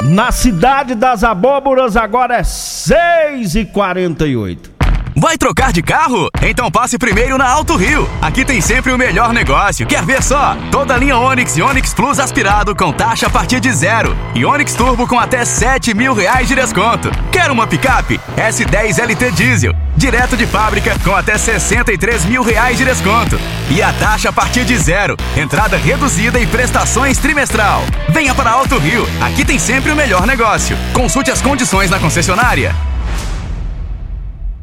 Na 0.03 0.31
cidade 0.31 0.95
das 0.95 1.23
abóboras 1.23 1.95
agora 1.95 2.37
é 2.37 2.41
6h48. 2.41 4.70
Vai 5.15 5.37
trocar 5.37 5.73
de 5.73 5.81
carro? 5.81 6.29
Então 6.41 6.71
passe 6.71 6.97
primeiro 6.97 7.37
na 7.37 7.47
Alto 7.47 7.75
Rio. 7.75 8.09
Aqui 8.21 8.45
tem 8.45 8.61
sempre 8.61 8.93
o 8.93 8.97
melhor 8.97 9.33
negócio. 9.33 9.85
Quer 9.85 10.03
ver 10.05 10.23
só? 10.23 10.55
Toda 10.71 10.95
linha 10.95 11.17
Onix 11.17 11.57
e 11.57 11.61
Onix 11.61 11.93
Plus 11.93 12.17
aspirado 12.17 12.73
com 12.75 12.93
taxa 12.93 13.27
a 13.27 13.29
partir 13.29 13.59
de 13.59 13.71
zero. 13.73 14.15
E 14.33 14.45
Onix 14.45 14.73
Turbo 14.73 15.05
com 15.05 15.19
até 15.19 15.43
7 15.43 15.93
mil 15.93 16.13
reais 16.13 16.47
de 16.47 16.55
desconto. 16.55 17.11
Quer 17.31 17.51
uma 17.51 17.67
picape? 17.67 18.19
S10 18.37 19.03
LT 19.03 19.31
Diesel. 19.31 19.75
Direto 19.97 20.37
de 20.37 20.47
fábrica 20.47 20.97
com 21.03 21.13
até 21.13 21.37
63 21.37 22.25
mil 22.25 22.41
reais 22.41 22.77
de 22.77 22.85
desconto. 22.85 23.37
E 23.69 23.81
a 23.81 23.91
taxa 23.93 24.29
a 24.29 24.33
partir 24.33 24.63
de 24.63 24.77
zero. 24.77 25.17
Entrada 25.35 25.75
reduzida 25.75 26.39
e 26.39 26.47
prestações 26.47 27.17
trimestral. 27.17 27.83
Venha 28.09 28.33
para 28.33 28.51
Alto 28.51 28.77
Rio. 28.77 29.05
Aqui 29.19 29.43
tem 29.43 29.59
sempre 29.59 29.91
o 29.91 29.95
melhor 29.95 30.25
negócio. 30.25 30.77
Consulte 30.93 31.29
as 31.29 31.41
condições 31.41 31.89
na 31.89 31.99
concessionária. 31.99 32.73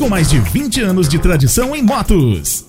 com 0.00 0.08
mais 0.08 0.30
de 0.30 0.40
20 0.40 0.80
anos 0.80 1.06
de 1.10 1.18
tradição 1.18 1.76
em 1.76 1.82
motos. 1.82 2.64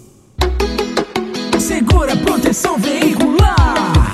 Segura 1.57 2.13
proteção 2.17 2.77
veicular. 2.77 4.11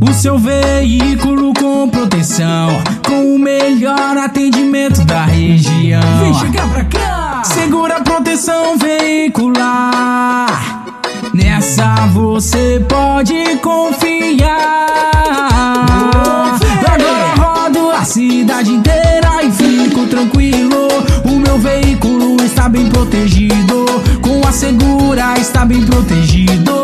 O 0.00 0.12
seu 0.12 0.36
veículo 0.36 1.54
com 1.54 1.88
proteção, 1.88 2.82
com 3.06 3.36
o 3.36 3.38
melhor 3.38 4.18
atendimento 4.18 5.04
da 5.04 5.24
região. 5.24 6.02
Vem 6.18 6.34
chegar 6.34 6.68
pra 6.68 6.84
cá. 6.84 7.42
Segura 7.44 8.00
proteção 8.00 8.76
veicular. 8.76 10.48
Nessa 11.32 11.94
você 12.08 12.84
pode 12.88 13.56
confiar. 13.58 14.88
Agora 16.88 17.34
rodo 17.36 17.92
a 17.92 18.02
cidade 18.04 18.72
inteira 18.72 19.44
e 19.44 19.52
fico 19.52 20.08
tranquilo. 20.08 20.93
O 21.54 21.56
meu 21.56 21.70
veículo 21.70 22.42
está 22.42 22.68
bem 22.68 22.88
protegido. 22.88 23.86
Com 24.20 24.44
a 24.44 24.50
segura 24.50 25.38
está 25.38 25.64
bem 25.64 25.86
protegido. 25.86 26.82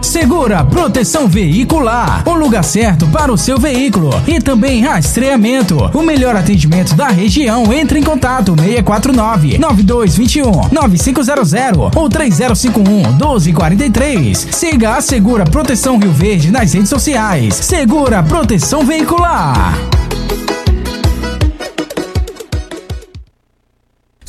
Segura 0.00 0.64
Proteção 0.64 1.26
Veicular, 1.26 2.22
o 2.24 2.34
lugar 2.34 2.62
certo 2.62 3.08
para 3.08 3.32
o 3.32 3.36
seu 3.36 3.58
veículo 3.58 4.10
e 4.28 4.40
também 4.40 4.84
rastreamento. 4.84 5.90
O 5.92 6.02
melhor 6.02 6.36
atendimento 6.36 6.94
da 6.94 7.08
região. 7.08 7.72
Entre 7.72 7.98
em 7.98 8.04
contato 8.04 8.54
649 8.54 9.58
9221 9.58 10.68
9500 10.70 11.96
ou 11.96 12.08
3051 12.08 13.14
1243. 13.16 14.46
Siga 14.52 14.94
a 14.94 15.00
Segura 15.00 15.44
Proteção 15.44 15.98
Rio 15.98 16.12
Verde 16.12 16.52
nas 16.52 16.72
redes 16.72 16.88
sociais. 16.88 17.56
Segura 17.56 18.22
Proteção 18.22 18.86
Veicular. 18.86 19.95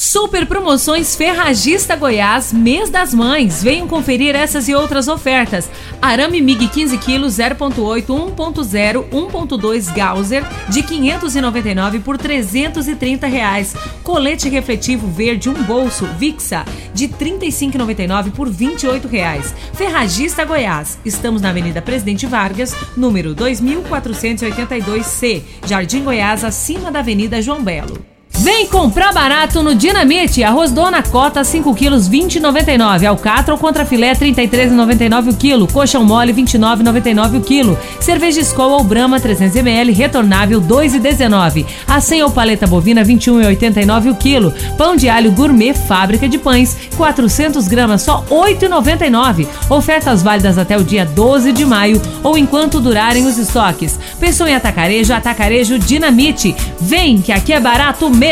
Super 0.10 0.46
promoções 0.46 1.18
Ferragista 1.18 1.94
Goiás, 1.94 2.54
mês 2.54 2.90
das 2.90 3.14
mães. 3.14 3.62
Venham 3.62 3.90
conferir 3.90 4.38
essas 4.38 4.70
e 4.70 4.74
outras 4.74 5.10
ofertas. 5.10 5.70
Arame 6.02 6.40
MIG 6.40 6.70
15 6.70 6.98
kg 6.98 7.26
0.8, 7.26 8.06
1.0, 8.06 9.10
1.2 9.10 9.94
Gauser 9.94 10.46
de 10.70 10.82
599 10.82 12.00
por 12.00 12.18
330 12.18 13.28
reais. 13.28 13.76
Colete 14.02 14.48
refletivo 14.48 15.10
verde 15.10 15.50
um 15.50 15.64
bolso 15.64 16.06
Vixa 16.18 16.64
de 16.94 17.10
35,99 17.10 18.32
por 18.32 18.50
28 18.50 19.10
reais. 19.10 19.54
Ferragista 19.74 20.46
Goiás. 20.46 20.98
Estamos 21.04 21.42
na 21.42 21.50
Avenida 21.50 21.82
Presidente 21.82 22.26
Vargas, 22.26 22.74
número 22.96 23.36
2482C, 23.36 25.44
Jardim 25.66 26.06
Goiás, 26.06 26.46
acima 26.46 26.90
da 26.90 27.00
Avenida 27.00 27.42
João 27.42 27.62
Belo. 27.62 28.17
Vem 28.40 28.68
comprar 28.68 29.12
barato 29.12 29.64
no 29.64 29.74
Dinamite. 29.74 30.44
Arroz 30.44 30.72
Dona 30.72 31.02
Cota 31.02 31.44
5 31.44 31.74
quilos 31.74 32.08
20,99. 32.08 33.08
Alcatra 33.08 33.56
ou 33.56 33.60
contra 33.60 33.84
filé 33.84 34.14
33,99 34.14 35.32
o 35.32 35.36
quilo. 35.36 35.68
Coxão 35.68 36.06
mole 36.06 36.32
29,99 36.34 37.40
o 37.40 37.42
quilo. 37.42 37.78
Cerveja 38.00 38.40
Skol 38.42 38.74
ou 38.74 38.84
Brahma 38.84 39.20
300 39.20 39.56
ml 39.56 39.92
retornável 39.92 40.62
2,19. 40.62 41.66
Acém 41.88 42.22
ou 42.22 42.30
paleta 42.30 42.68
bovina 42.68 43.04
21,89 43.04 44.12
o 44.12 44.16
quilo. 44.16 44.54
Pão 44.78 44.96
de 44.96 45.10
alho 45.10 45.32
gourmet 45.32 45.74
fábrica 45.74 46.30
de 46.30 46.38
pães 46.38 46.78
400 46.96 47.68
gramas 47.68 48.04
só 48.04 48.24
8,99. 48.30 49.48
Ofertas 49.68 50.22
válidas 50.22 50.60
até 50.60 50.78
o 50.78 50.84
dia 50.84 51.06
12 51.06 51.52
de 51.52 51.66
maio 51.66 52.00
ou 52.22 52.38
enquanto 52.38 52.80
durarem 52.80 53.26
os 53.26 53.40
estoques. 53.40 54.00
Pensou 54.20 54.46
em 54.46 54.54
atacarejo? 54.54 55.12
Atacarejo 55.12 55.80
Dinamite. 55.80 56.56
Vem 56.80 57.20
que 57.20 57.32
aqui 57.32 57.52
é 57.52 57.60
barato 57.60 58.08
mesmo. 58.12 58.27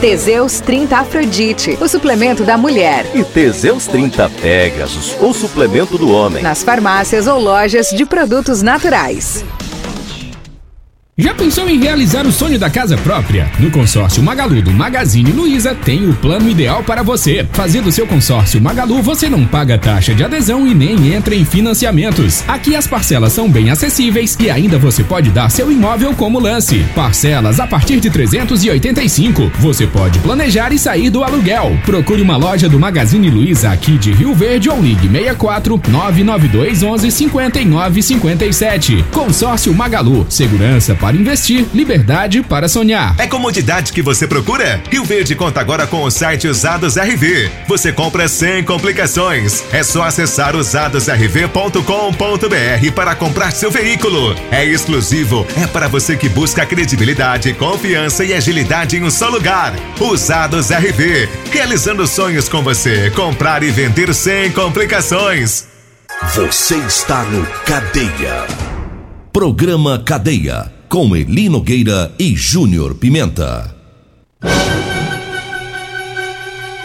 Teseus 0.00 0.60
30 0.60 0.96
Afrodite, 0.96 1.76
o 1.80 1.88
suplemento 1.88 2.44
da 2.44 2.56
mulher. 2.56 3.04
E 3.14 3.24
Teseus 3.24 3.88
30 3.88 4.30
Pegasus, 4.40 5.16
o 5.20 5.34
suplemento 5.34 5.98
do 5.98 6.08
homem. 6.08 6.40
Nas 6.40 6.62
farmácias 6.62 7.26
ou 7.26 7.40
lojas 7.40 7.88
de 7.90 8.06
produtos 8.06 8.62
naturais. 8.62 9.44
Já 11.18 11.32
pensou 11.32 11.66
em 11.66 11.78
realizar 11.78 12.26
o 12.26 12.30
sonho 12.30 12.58
da 12.58 12.68
casa 12.68 12.94
própria? 12.98 13.50
No 13.58 13.70
consórcio 13.70 14.22
Magalu 14.22 14.60
do 14.60 14.70
Magazine 14.70 15.32
Luiza 15.32 15.74
tem 15.74 16.06
o 16.06 16.12
plano 16.12 16.46
ideal 16.46 16.82
para 16.84 17.02
você. 17.02 17.48
Fazendo 17.52 17.90
seu 17.90 18.06
consórcio 18.06 18.60
Magalu, 18.60 19.00
você 19.00 19.26
não 19.26 19.46
paga 19.46 19.78
taxa 19.78 20.14
de 20.14 20.22
adesão 20.22 20.66
e 20.66 20.74
nem 20.74 21.14
entra 21.14 21.34
em 21.34 21.42
financiamentos. 21.42 22.44
Aqui 22.46 22.76
as 22.76 22.86
parcelas 22.86 23.32
são 23.32 23.50
bem 23.50 23.70
acessíveis 23.70 24.36
e 24.38 24.50
ainda 24.50 24.78
você 24.78 25.02
pode 25.02 25.30
dar 25.30 25.50
seu 25.50 25.72
imóvel 25.72 26.12
como 26.12 26.38
lance. 26.38 26.84
Parcelas 26.94 27.60
a 27.60 27.66
partir 27.66 27.98
de 27.98 28.10
385. 28.10 29.50
Você 29.60 29.86
pode 29.86 30.18
planejar 30.18 30.70
e 30.70 30.78
sair 30.78 31.08
do 31.08 31.24
aluguel. 31.24 31.78
Procure 31.86 32.20
uma 32.20 32.36
loja 32.36 32.68
do 32.68 32.78
Magazine 32.78 33.30
Luiza 33.30 33.70
aqui 33.70 33.96
de 33.96 34.12
Rio 34.12 34.34
Verde 34.34 34.68
ou 34.68 34.82
ligue 34.82 35.08
64 35.08 35.80
992 35.88 36.82
11 36.82 37.10
59 37.10 38.02
57. 38.02 39.02
Consórcio 39.10 39.72
Magalu, 39.72 40.26
segurança 40.28 40.94
para 40.94 41.05
para 41.06 41.16
investir, 41.16 41.64
liberdade 41.72 42.42
para 42.42 42.68
sonhar. 42.68 43.14
É 43.16 43.28
comodidade 43.28 43.92
que 43.92 44.02
você 44.02 44.26
procura? 44.26 44.82
Rio 44.90 45.04
Verde 45.04 45.36
conta 45.36 45.60
agora 45.60 45.86
com 45.86 46.02
o 46.02 46.10
site 46.10 46.48
Usados 46.48 46.96
RV. 46.96 47.48
Você 47.68 47.92
compra 47.92 48.26
sem 48.26 48.64
complicações. 48.64 49.62
É 49.72 49.84
só 49.84 50.02
acessar 50.02 50.56
usadosrv.com.br 50.56 52.92
para 52.92 53.14
comprar 53.14 53.52
seu 53.52 53.70
veículo. 53.70 54.34
É 54.50 54.64
exclusivo, 54.64 55.46
é 55.56 55.68
para 55.68 55.86
você 55.86 56.16
que 56.16 56.28
busca 56.28 56.66
credibilidade, 56.66 57.54
confiança 57.54 58.24
e 58.24 58.34
agilidade 58.34 58.96
em 58.96 59.04
um 59.04 59.10
só 59.10 59.28
lugar. 59.28 59.74
Usados 60.00 60.70
RV, 60.70 61.28
realizando 61.52 62.04
sonhos 62.08 62.48
com 62.48 62.64
você. 62.64 63.12
Comprar 63.12 63.62
e 63.62 63.70
vender 63.70 64.12
sem 64.12 64.50
complicações. 64.50 65.68
Você 66.34 66.78
está 66.78 67.22
no 67.22 67.46
Cadeia. 67.64 68.44
Programa 69.32 70.02
Cadeia 70.04 70.74
com 70.88 71.16
Eli 71.16 71.48
Nogueira 71.48 72.12
e 72.18 72.34
Júnior 72.34 72.94
Pimenta. 72.94 73.74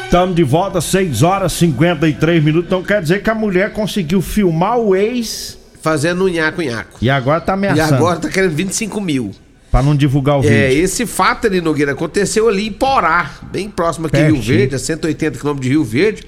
Estamos 0.03 0.35
de 0.35 0.43
volta, 0.43 0.81
6 0.81 1.23
horas 1.23 1.53
e 1.53 1.59
53 1.59 2.43
minutos. 2.43 2.67
Então 2.67 2.83
quer 2.83 3.01
dizer 3.01 3.23
que 3.23 3.29
a 3.29 3.35
mulher 3.35 3.71
conseguiu 3.71 4.21
filmar 4.21 4.77
o 4.77 4.95
ex. 4.95 5.57
Fazendo 5.81 6.25
um 6.25 6.27
nhaco-nhaco. 6.27 6.97
E 7.01 7.09
agora 7.09 7.41
tá 7.41 7.53
ameaçando. 7.53 7.93
E 7.93 7.95
agora 7.95 8.19
tá 8.19 8.29
querendo 8.29 8.53
25 8.53 9.01
mil. 9.01 9.31
Pra 9.71 9.81
não 9.81 9.95
divulgar 9.95 10.37
o 10.37 10.41
vídeo. 10.41 10.53
É, 10.53 10.73
esse 10.73 11.05
fato 11.05 11.47
ali, 11.47 11.61
Nogueira, 11.61 11.93
aconteceu 11.93 12.49
ali 12.49 12.67
em 12.67 12.71
Porá, 12.71 13.31
bem 13.51 13.69
próximo 13.69 14.07
aqui 14.07 14.17
de 14.17 14.23
Rio 14.23 14.41
Verde, 14.41 14.75
a 14.75 14.79
180 14.79 15.39
quilômetros 15.39 15.65
de 15.65 15.69
Rio 15.69 15.83
Verde. 15.83 16.23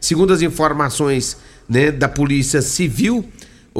Segundo 0.00 0.32
as 0.32 0.42
informações 0.42 1.38
né, 1.68 1.90
da 1.90 2.08
Polícia 2.08 2.60
Civil, 2.60 3.24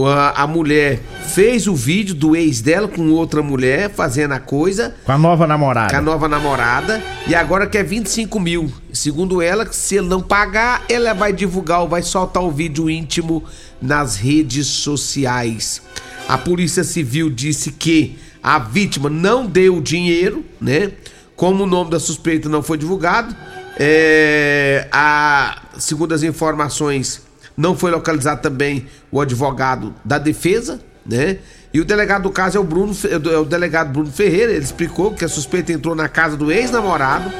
a, 0.06 0.42
a, 0.42 0.46
mulher 0.46 1.00
fez 1.28 1.66
o 1.66 1.74
vídeo 1.74 2.14
do 2.14 2.36
ex 2.36 2.60
dela 2.60 2.86
com 2.86 3.10
outra 3.10 3.42
mulher 3.42 3.90
fazendo 3.90 4.32
a 4.32 4.40
coisa. 4.40 4.94
Com 5.04 5.12
a 5.12 5.18
nova 5.18 5.46
namorada. 5.46 5.90
Com 5.90 5.96
a 5.96 6.02
nova 6.02 6.28
namorada. 6.28 7.02
E 7.26 7.34
agora 7.34 7.66
quer 7.66 7.84
25 7.84 8.38
mil. 8.38 8.72
Segundo 8.92 9.40
ela, 9.40 9.66
se 9.72 9.96
ele 9.96 10.08
não 10.08 10.20
pagar, 10.20 10.84
ela 10.88 11.14
vai 11.14 11.32
divulgar 11.32 11.80
ou 11.80 11.88
vai 11.88 12.02
soltar 12.02 12.42
o 12.42 12.50
vídeo 12.50 12.90
íntimo 12.90 13.42
nas 13.80 14.16
redes 14.16 14.66
sociais. 14.66 15.82
A 16.28 16.36
Polícia 16.36 16.84
Civil 16.84 17.30
disse 17.30 17.72
que 17.72 18.18
a 18.42 18.58
vítima 18.58 19.08
não 19.08 19.46
deu 19.46 19.76
o 19.76 19.82
dinheiro, 19.82 20.44
né? 20.60 20.92
Como 21.34 21.64
o 21.64 21.66
nome 21.66 21.90
da 21.90 22.00
suspeita 22.00 22.48
não 22.48 22.62
foi 22.62 22.76
divulgado, 22.76 23.34
é, 23.78 24.88
a, 24.90 25.62
segundo 25.78 26.12
as 26.12 26.22
informações 26.24 27.27
não 27.58 27.76
foi 27.76 27.90
localizado 27.90 28.40
também 28.40 28.86
o 29.10 29.20
advogado 29.20 29.92
da 30.04 30.16
defesa, 30.16 30.80
né? 31.04 31.38
E 31.74 31.80
o 31.80 31.84
delegado 31.84 32.22
do 32.22 32.30
caso 32.30 32.56
é 32.56 32.60
o 32.60 32.64
Bruno, 32.64 32.96
é 33.10 33.36
o 33.36 33.44
delegado 33.44 33.92
Bruno 33.92 34.12
Ferreira. 34.12 34.52
Ele 34.52 34.62
explicou 34.62 35.12
que 35.12 35.24
a 35.24 35.28
suspeita 35.28 35.72
entrou 35.72 35.96
na 35.96 36.08
casa 36.08 36.36
do 36.36 36.52
ex-namorado, 36.52 37.30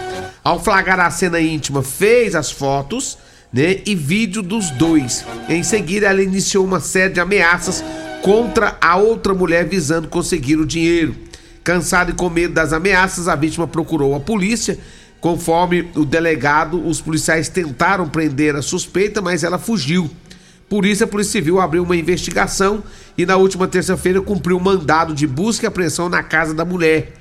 ao 0.42 0.62
flagrar 0.62 0.98
a 0.98 1.10
cena 1.10 1.40
íntima, 1.40 1.84
fez 1.84 2.34
as 2.34 2.50
fotos, 2.50 3.16
né? 3.52 3.78
E 3.86 3.94
vídeo 3.94 4.42
dos 4.42 4.70
dois. 4.70 5.24
Em 5.48 5.62
seguida, 5.62 6.08
ela 6.08 6.20
iniciou 6.20 6.64
uma 6.64 6.80
série 6.80 7.14
de 7.14 7.20
ameaças 7.20 7.84
contra 8.20 8.76
a 8.80 8.96
outra 8.96 9.32
mulher 9.32 9.66
visando 9.66 10.08
conseguir 10.08 10.56
o 10.56 10.66
dinheiro. 10.66 11.14
Cansado 11.62 12.10
e 12.10 12.14
com 12.14 12.28
medo 12.28 12.54
das 12.54 12.72
ameaças, 12.72 13.28
a 13.28 13.36
vítima 13.36 13.68
procurou 13.68 14.16
a 14.16 14.20
polícia 14.20 14.78
Conforme 15.20 15.90
o 15.96 16.04
delegado, 16.04 16.86
os 16.86 17.00
policiais 17.00 17.48
tentaram 17.48 18.08
prender 18.08 18.54
a 18.54 18.62
suspeita, 18.62 19.20
mas 19.20 19.42
ela 19.42 19.58
fugiu. 19.58 20.08
Por 20.68 20.84
isso, 20.84 21.02
a 21.02 21.06
Polícia 21.06 21.32
Civil 21.32 21.60
abriu 21.60 21.82
uma 21.82 21.96
investigação 21.96 22.84
e, 23.16 23.26
na 23.26 23.36
última 23.36 23.66
terça-feira, 23.66 24.20
cumpriu 24.20 24.60
mandado 24.60 25.14
de 25.14 25.26
busca 25.26 25.66
e 25.66 25.68
apreensão 25.68 26.08
na 26.08 26.22
casa 26.22 26.54
da 26.54 26.64
mulher. 26.64 27.12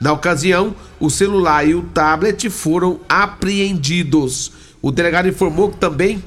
Na 0.00 0.12
ocasião, 0.12 0.74
o 0.98 1.08
celular 1.08 1.68
e 1.68 1.74
o 1.74 1.82
tablet 1.82 2.50
foram 2.50 3.00
apreendidos. 3.08 4.52
O 4.82 4.90
delegado 4.90 5.28
informou 5.28 5.70
que 5.70 5.76
também 5.76 6.22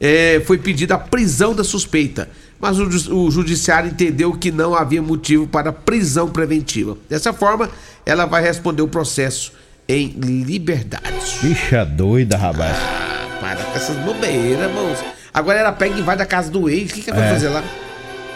é, 0.00 0.42
foi 0.44 0.58
pedida 0.58 0.96
a 0.96 0.98
prisão 0.98 1.54
da 1.54 1.62
suspeita, 1.62 2.28
mas 2.58 2.78
o, 2.78 3.14
o 3.14 3.30
judiciário 3.30 3.90
entendeu 3.90 4.32
que 4.32 4.50
não 4.50 4.74
havia 4.74 5.00
motivo 5.00 5.46
para 5.46 5.72
prisão 5.72 6.28
preventiva. 6.28 6.96
Dessa 7.08 7.32
forma, 7.32 7.70
ela 8.04 8.26
vai 8.26 8.42
responder 8.42 8.82
o 8.82 8.88
processo 8.88 9.52
em 9.88 10.08
liberdade. 10.08 11.38
Bicha 11.42 11.84
doida, 11.84 12.36
rapaz. 12.36 12.76
Ah, 12.76 13.26
para 13.40 13.56
com 13.56 13.76
essas 13.76 13.96
bobeiras, 13.96 14.70
moço. 14.72 15.04
Agora 15.34 15.58
ela 15.58 15.72
pega 15.72 15.98
e 15.98 16.02
vai 16.02 16.16
da 16.16 16.26
casa 16.26 16.50
do 16.50 16.68
ex. 16.68 16.90
O 16.90 16.94
que, 16.94 17.02
que 17.02 17.10
ela 17.10 17.18
vai 17.20 17.28
é. 17.28 17.32
fazer 17.32 17.48
lá? 17.48 17.62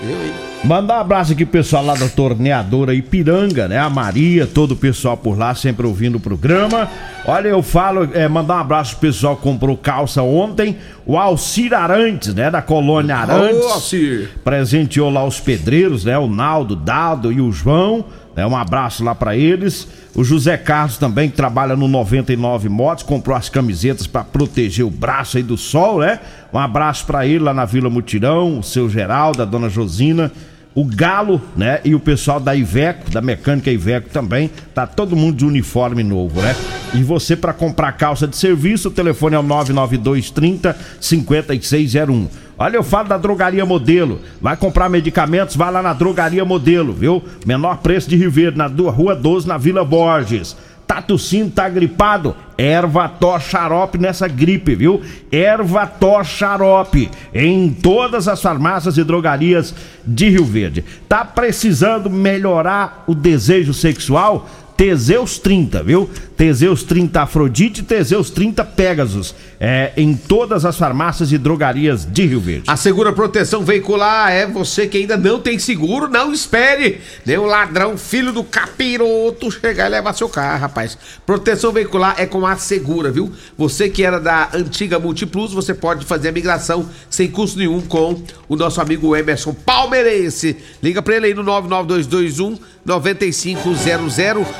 Eu, 0.02 0.10
hein? 0.10 0.32
Mandar 0.64 0.96
um 0.96 1.00
abraço 1.00 1.32
aqui 1.32 1.44
pro 1.44 1.52
pessoal 1.52 1.84
lá 1.84 1.94
da 1.94 2.08
torneadora 2.08 2.92
Ipiranga, 2.92 3.68
né? 3.68 3.78
A 3.78 3.88
Maria, 3.88 4.46
todo 4.46 4.72
o 4.72 4.76
pessoal 4.76 5.16
por 5.16 5.38
lá, 5.38 5.54
sempre 5.54 5.86
ouvindo 5.86 6.16
o 6.16 6.20
programa. 6.20 6.88
Olha, 7.24 7.48
eu 7.48 7.62
falo, 7.62 8.08
é, 8.12 8.26
mandar 8.26 8.56
um 8.56 8.60
abraço 8.60 8.96
pro 8.96 9.08
pessoal 9.08 9.36
que 9.36 9.42
comprou 9.42 9.76
calça 9.76 10.22
ontem. 10.22 10.76
O 11.06 11.16
Alcir 11.16 11.72
Arantes, 11.72 12.34
né? 12.34 12.50
Da 12.50 12.60
colônia 12.60 13.16
Arantes. 13.16 13.64
Ô, 13.64 13.68
Alcir. 13.68 14.30
Presenteou 14.42 15.08
lá 15.08 15.24
os 15.24 15.38
pedreiros, 15.38 16.04
né? 16.04 16.18
O 16.18 16.28
Naldo, 16.28 16.74
Dado 16.74 17.32
e 17.32 17.40
o 17.40 17.52
João. 17.52 18.04
É 18.34 18.46
um 18.46 18.56
abraço 18.56 19.02
lá 19.02 19.14
para 19.14 19.36
eles. 19.36 19.88
O 20.16 20.24
José 20.24 20.56
Carlos 20.56 20.96
também 20.96 21.28
que 21.28 21.36
trabalha 21.36 21.76
no 21.76 21.86
99 21.86 22.70
Motos, 22.70 23.04
comprou 23.04 23.36
as 23.36 23.50
camisetas 23.50 24.06
para 24.06 24.24
proteger 24.24 24.86
o 24.86 24.90
braço 24.90 25.36
aí 25.36 25.42
do 25.42 25.58
sol, 25.58 25.98
né? 25.98 26.18
Um 26.50 26.58
abraço 26.58 27.04
para 27.04 27.26
ele 27.26 27.40
lá 27.40 27.52
na 27.52 27.66
Vila 27.66 27.90
Mutirão, 27.90 28.58
o 28.58 28.62
seu 28.62 28.88
Geraldo, 28.88 29.42
a 29.42 29.44
dona 29.44 29.68
Josina, 29.68 30.32
o 30.76 30.84
Galo, 30.84 31.40
né? 31.56 31.80
E 31.86 31.94
o 31.94 31.98
pessoal 31.98 32.38
da 32.38 32.54
Iveco, 32.54 33.10
da 33.10 33.22
mecânica 33.22 33.70
Iveco 33.70 34.10
também. 34.10 34.50
Tá 34.74 34.86
todo 34.86 35.16
mundo 35.16 35.38
de 35.38 35.46
uniforme 35.46 36.04
novo, 36.04 36.42
né? 36.42 36.54
E 36.92 37.02
você 37.02 37.34
para 37.34 37.54
comprar 37.54 37.92
calça 37.92 38.28
de 38.28 38.36
serviço, 38.36 38.88
o 38.88 38.90
telefone 38.90 39.34
é 39.34 39.38
o 39.38 39.42
992 39.42 40.30
30 40.30 40.76
5601. 41.00 42.28
Olha, 42.58 42.76
eu 42.76 42.82
falo 42.82 43.08
da 43.08 43.16
Drogaria 43.16 43.64
Modelo. 43.64 44.20
Vai 44.38 44.54
comprar 44.54 44.90
medicamentos, 44.90 45.56
vai 45.56 45.72
lá 45.72 45.80
na 45.82 45.94
Drogaria 45.94 46.44
Modelo, 46.44 46.92
viu? 46.92 47.24
Menor 47.46 47.78
preço 47.78 48.10
de 48.10 48.28
Verde, 48.28 48.58
na 48.58 48.66
Rua 48.66 49.16
12, 49.16 49.48
na 49.48 49.56
Vila 49.56 49.82
Borges. 49.82 50.54
Tá 50.86 51.00
tossindo, 51.00 51.50
tá 51.50 51.68
gripado? 51.70 52.36
Erva 52.58 53.10
Xarope 53.38 53.98
nessa 53.98 54.26
gripe, 54.26 54.74
viu? 54.74 55.02
Erva 55.30 55.90
Xarope 56.24 57.10
em 57.34 57.70
todas 57.70 58.28
as 58.28 58.40
farmácias 58.40 58.96
e 58.96 59.04
drogarias 59.04 59.74
de 60.06 60.28
Rio 60.30 60.44
Verde. 60.44 60.84
Tá 61.08 61.24
precisando 61.24 62.08
melhorar 62.08 63.04
o 63.06 63.14
desejo 63.14 63.74
sexual? 63.74 64.48
Teseus 64.76 65.38
30, 65.38 65.82
viu? 65.82 66.10
Teseus 66.36 66.82
30 66.82 67.22
Afrodite 67.22 67.80
e 67.80 67.84
Teseus 67.84 68.30
30 68.30 68.64
Pegasus. 68.64 69.34
É, 69.58 69.92
em 69.96 70.14
todas 70.14 70.66
as 70.66 70.76
farmácias 70.76 71.32
e 71.32 71.38
drogarias 71.38 72.04
de 72.04 72.26
Rio 72.26 72.40
Verde. 72.40 72.64
A 72.66 72.76
Segura 72.76 73.10
Proteção 73.10 73.64
Veicular 73.64 74.30
é 74.30 74.46
você 74.46 74.86
que 74.86 74.98
ainda 74.98 75.16
não 75.16 75.40
tem 75.40 75.58
seguro, 75.58 76.08
não 76.08 76.30
espere. 76.30 77.00
Nem 77.24 77.38
o 77.38 77.46
ladrão, 77.46 77.96
filho 77.96 78.32
do 78.32 78.44
capiroto, 78.44 79.50
chegar 79.50 79.86
e 79.86 79.90
levar 79.90 80.12
seu 80.12 80.28
carro, 80.28 80.60
rapaz. 80.60 80.98
Proteção 81.24 81.72
Veicular 81.72 82.16
é 82.18 82.26
com 82.26 82.46
a 82.46 82.56
Segura, 82.56 83.10
viu? 83.10 83.32
Você 83.56 83.88
que 83.88 84.04
era 84.04 84.20
da 84.20 84.50
antiga 84.52 84.98
Multiplus, 84.98 85.54
você 85.54 85.72
pode 85.72 86.04
fazer 86.04 86.28
a 86.28 86.32
migração 86.32 86.86
sem 87.08 87.30
custo 87.30 87.58
nenhum 87.58 87.80
com 87.80 88.22
o 88.46 88.56
nosso 88.56 88.78
amigo 88.80 89.16
Emerson 89.16 89.54
Palmeirense. 89.54 90.56
Liga 90.82 91.00
pra 91.00 91.16
ele 91.16 91.26
aí 91.26 91.34
no 91.34 91.42
99221 91.42 92.58
9500. 92.84 94.16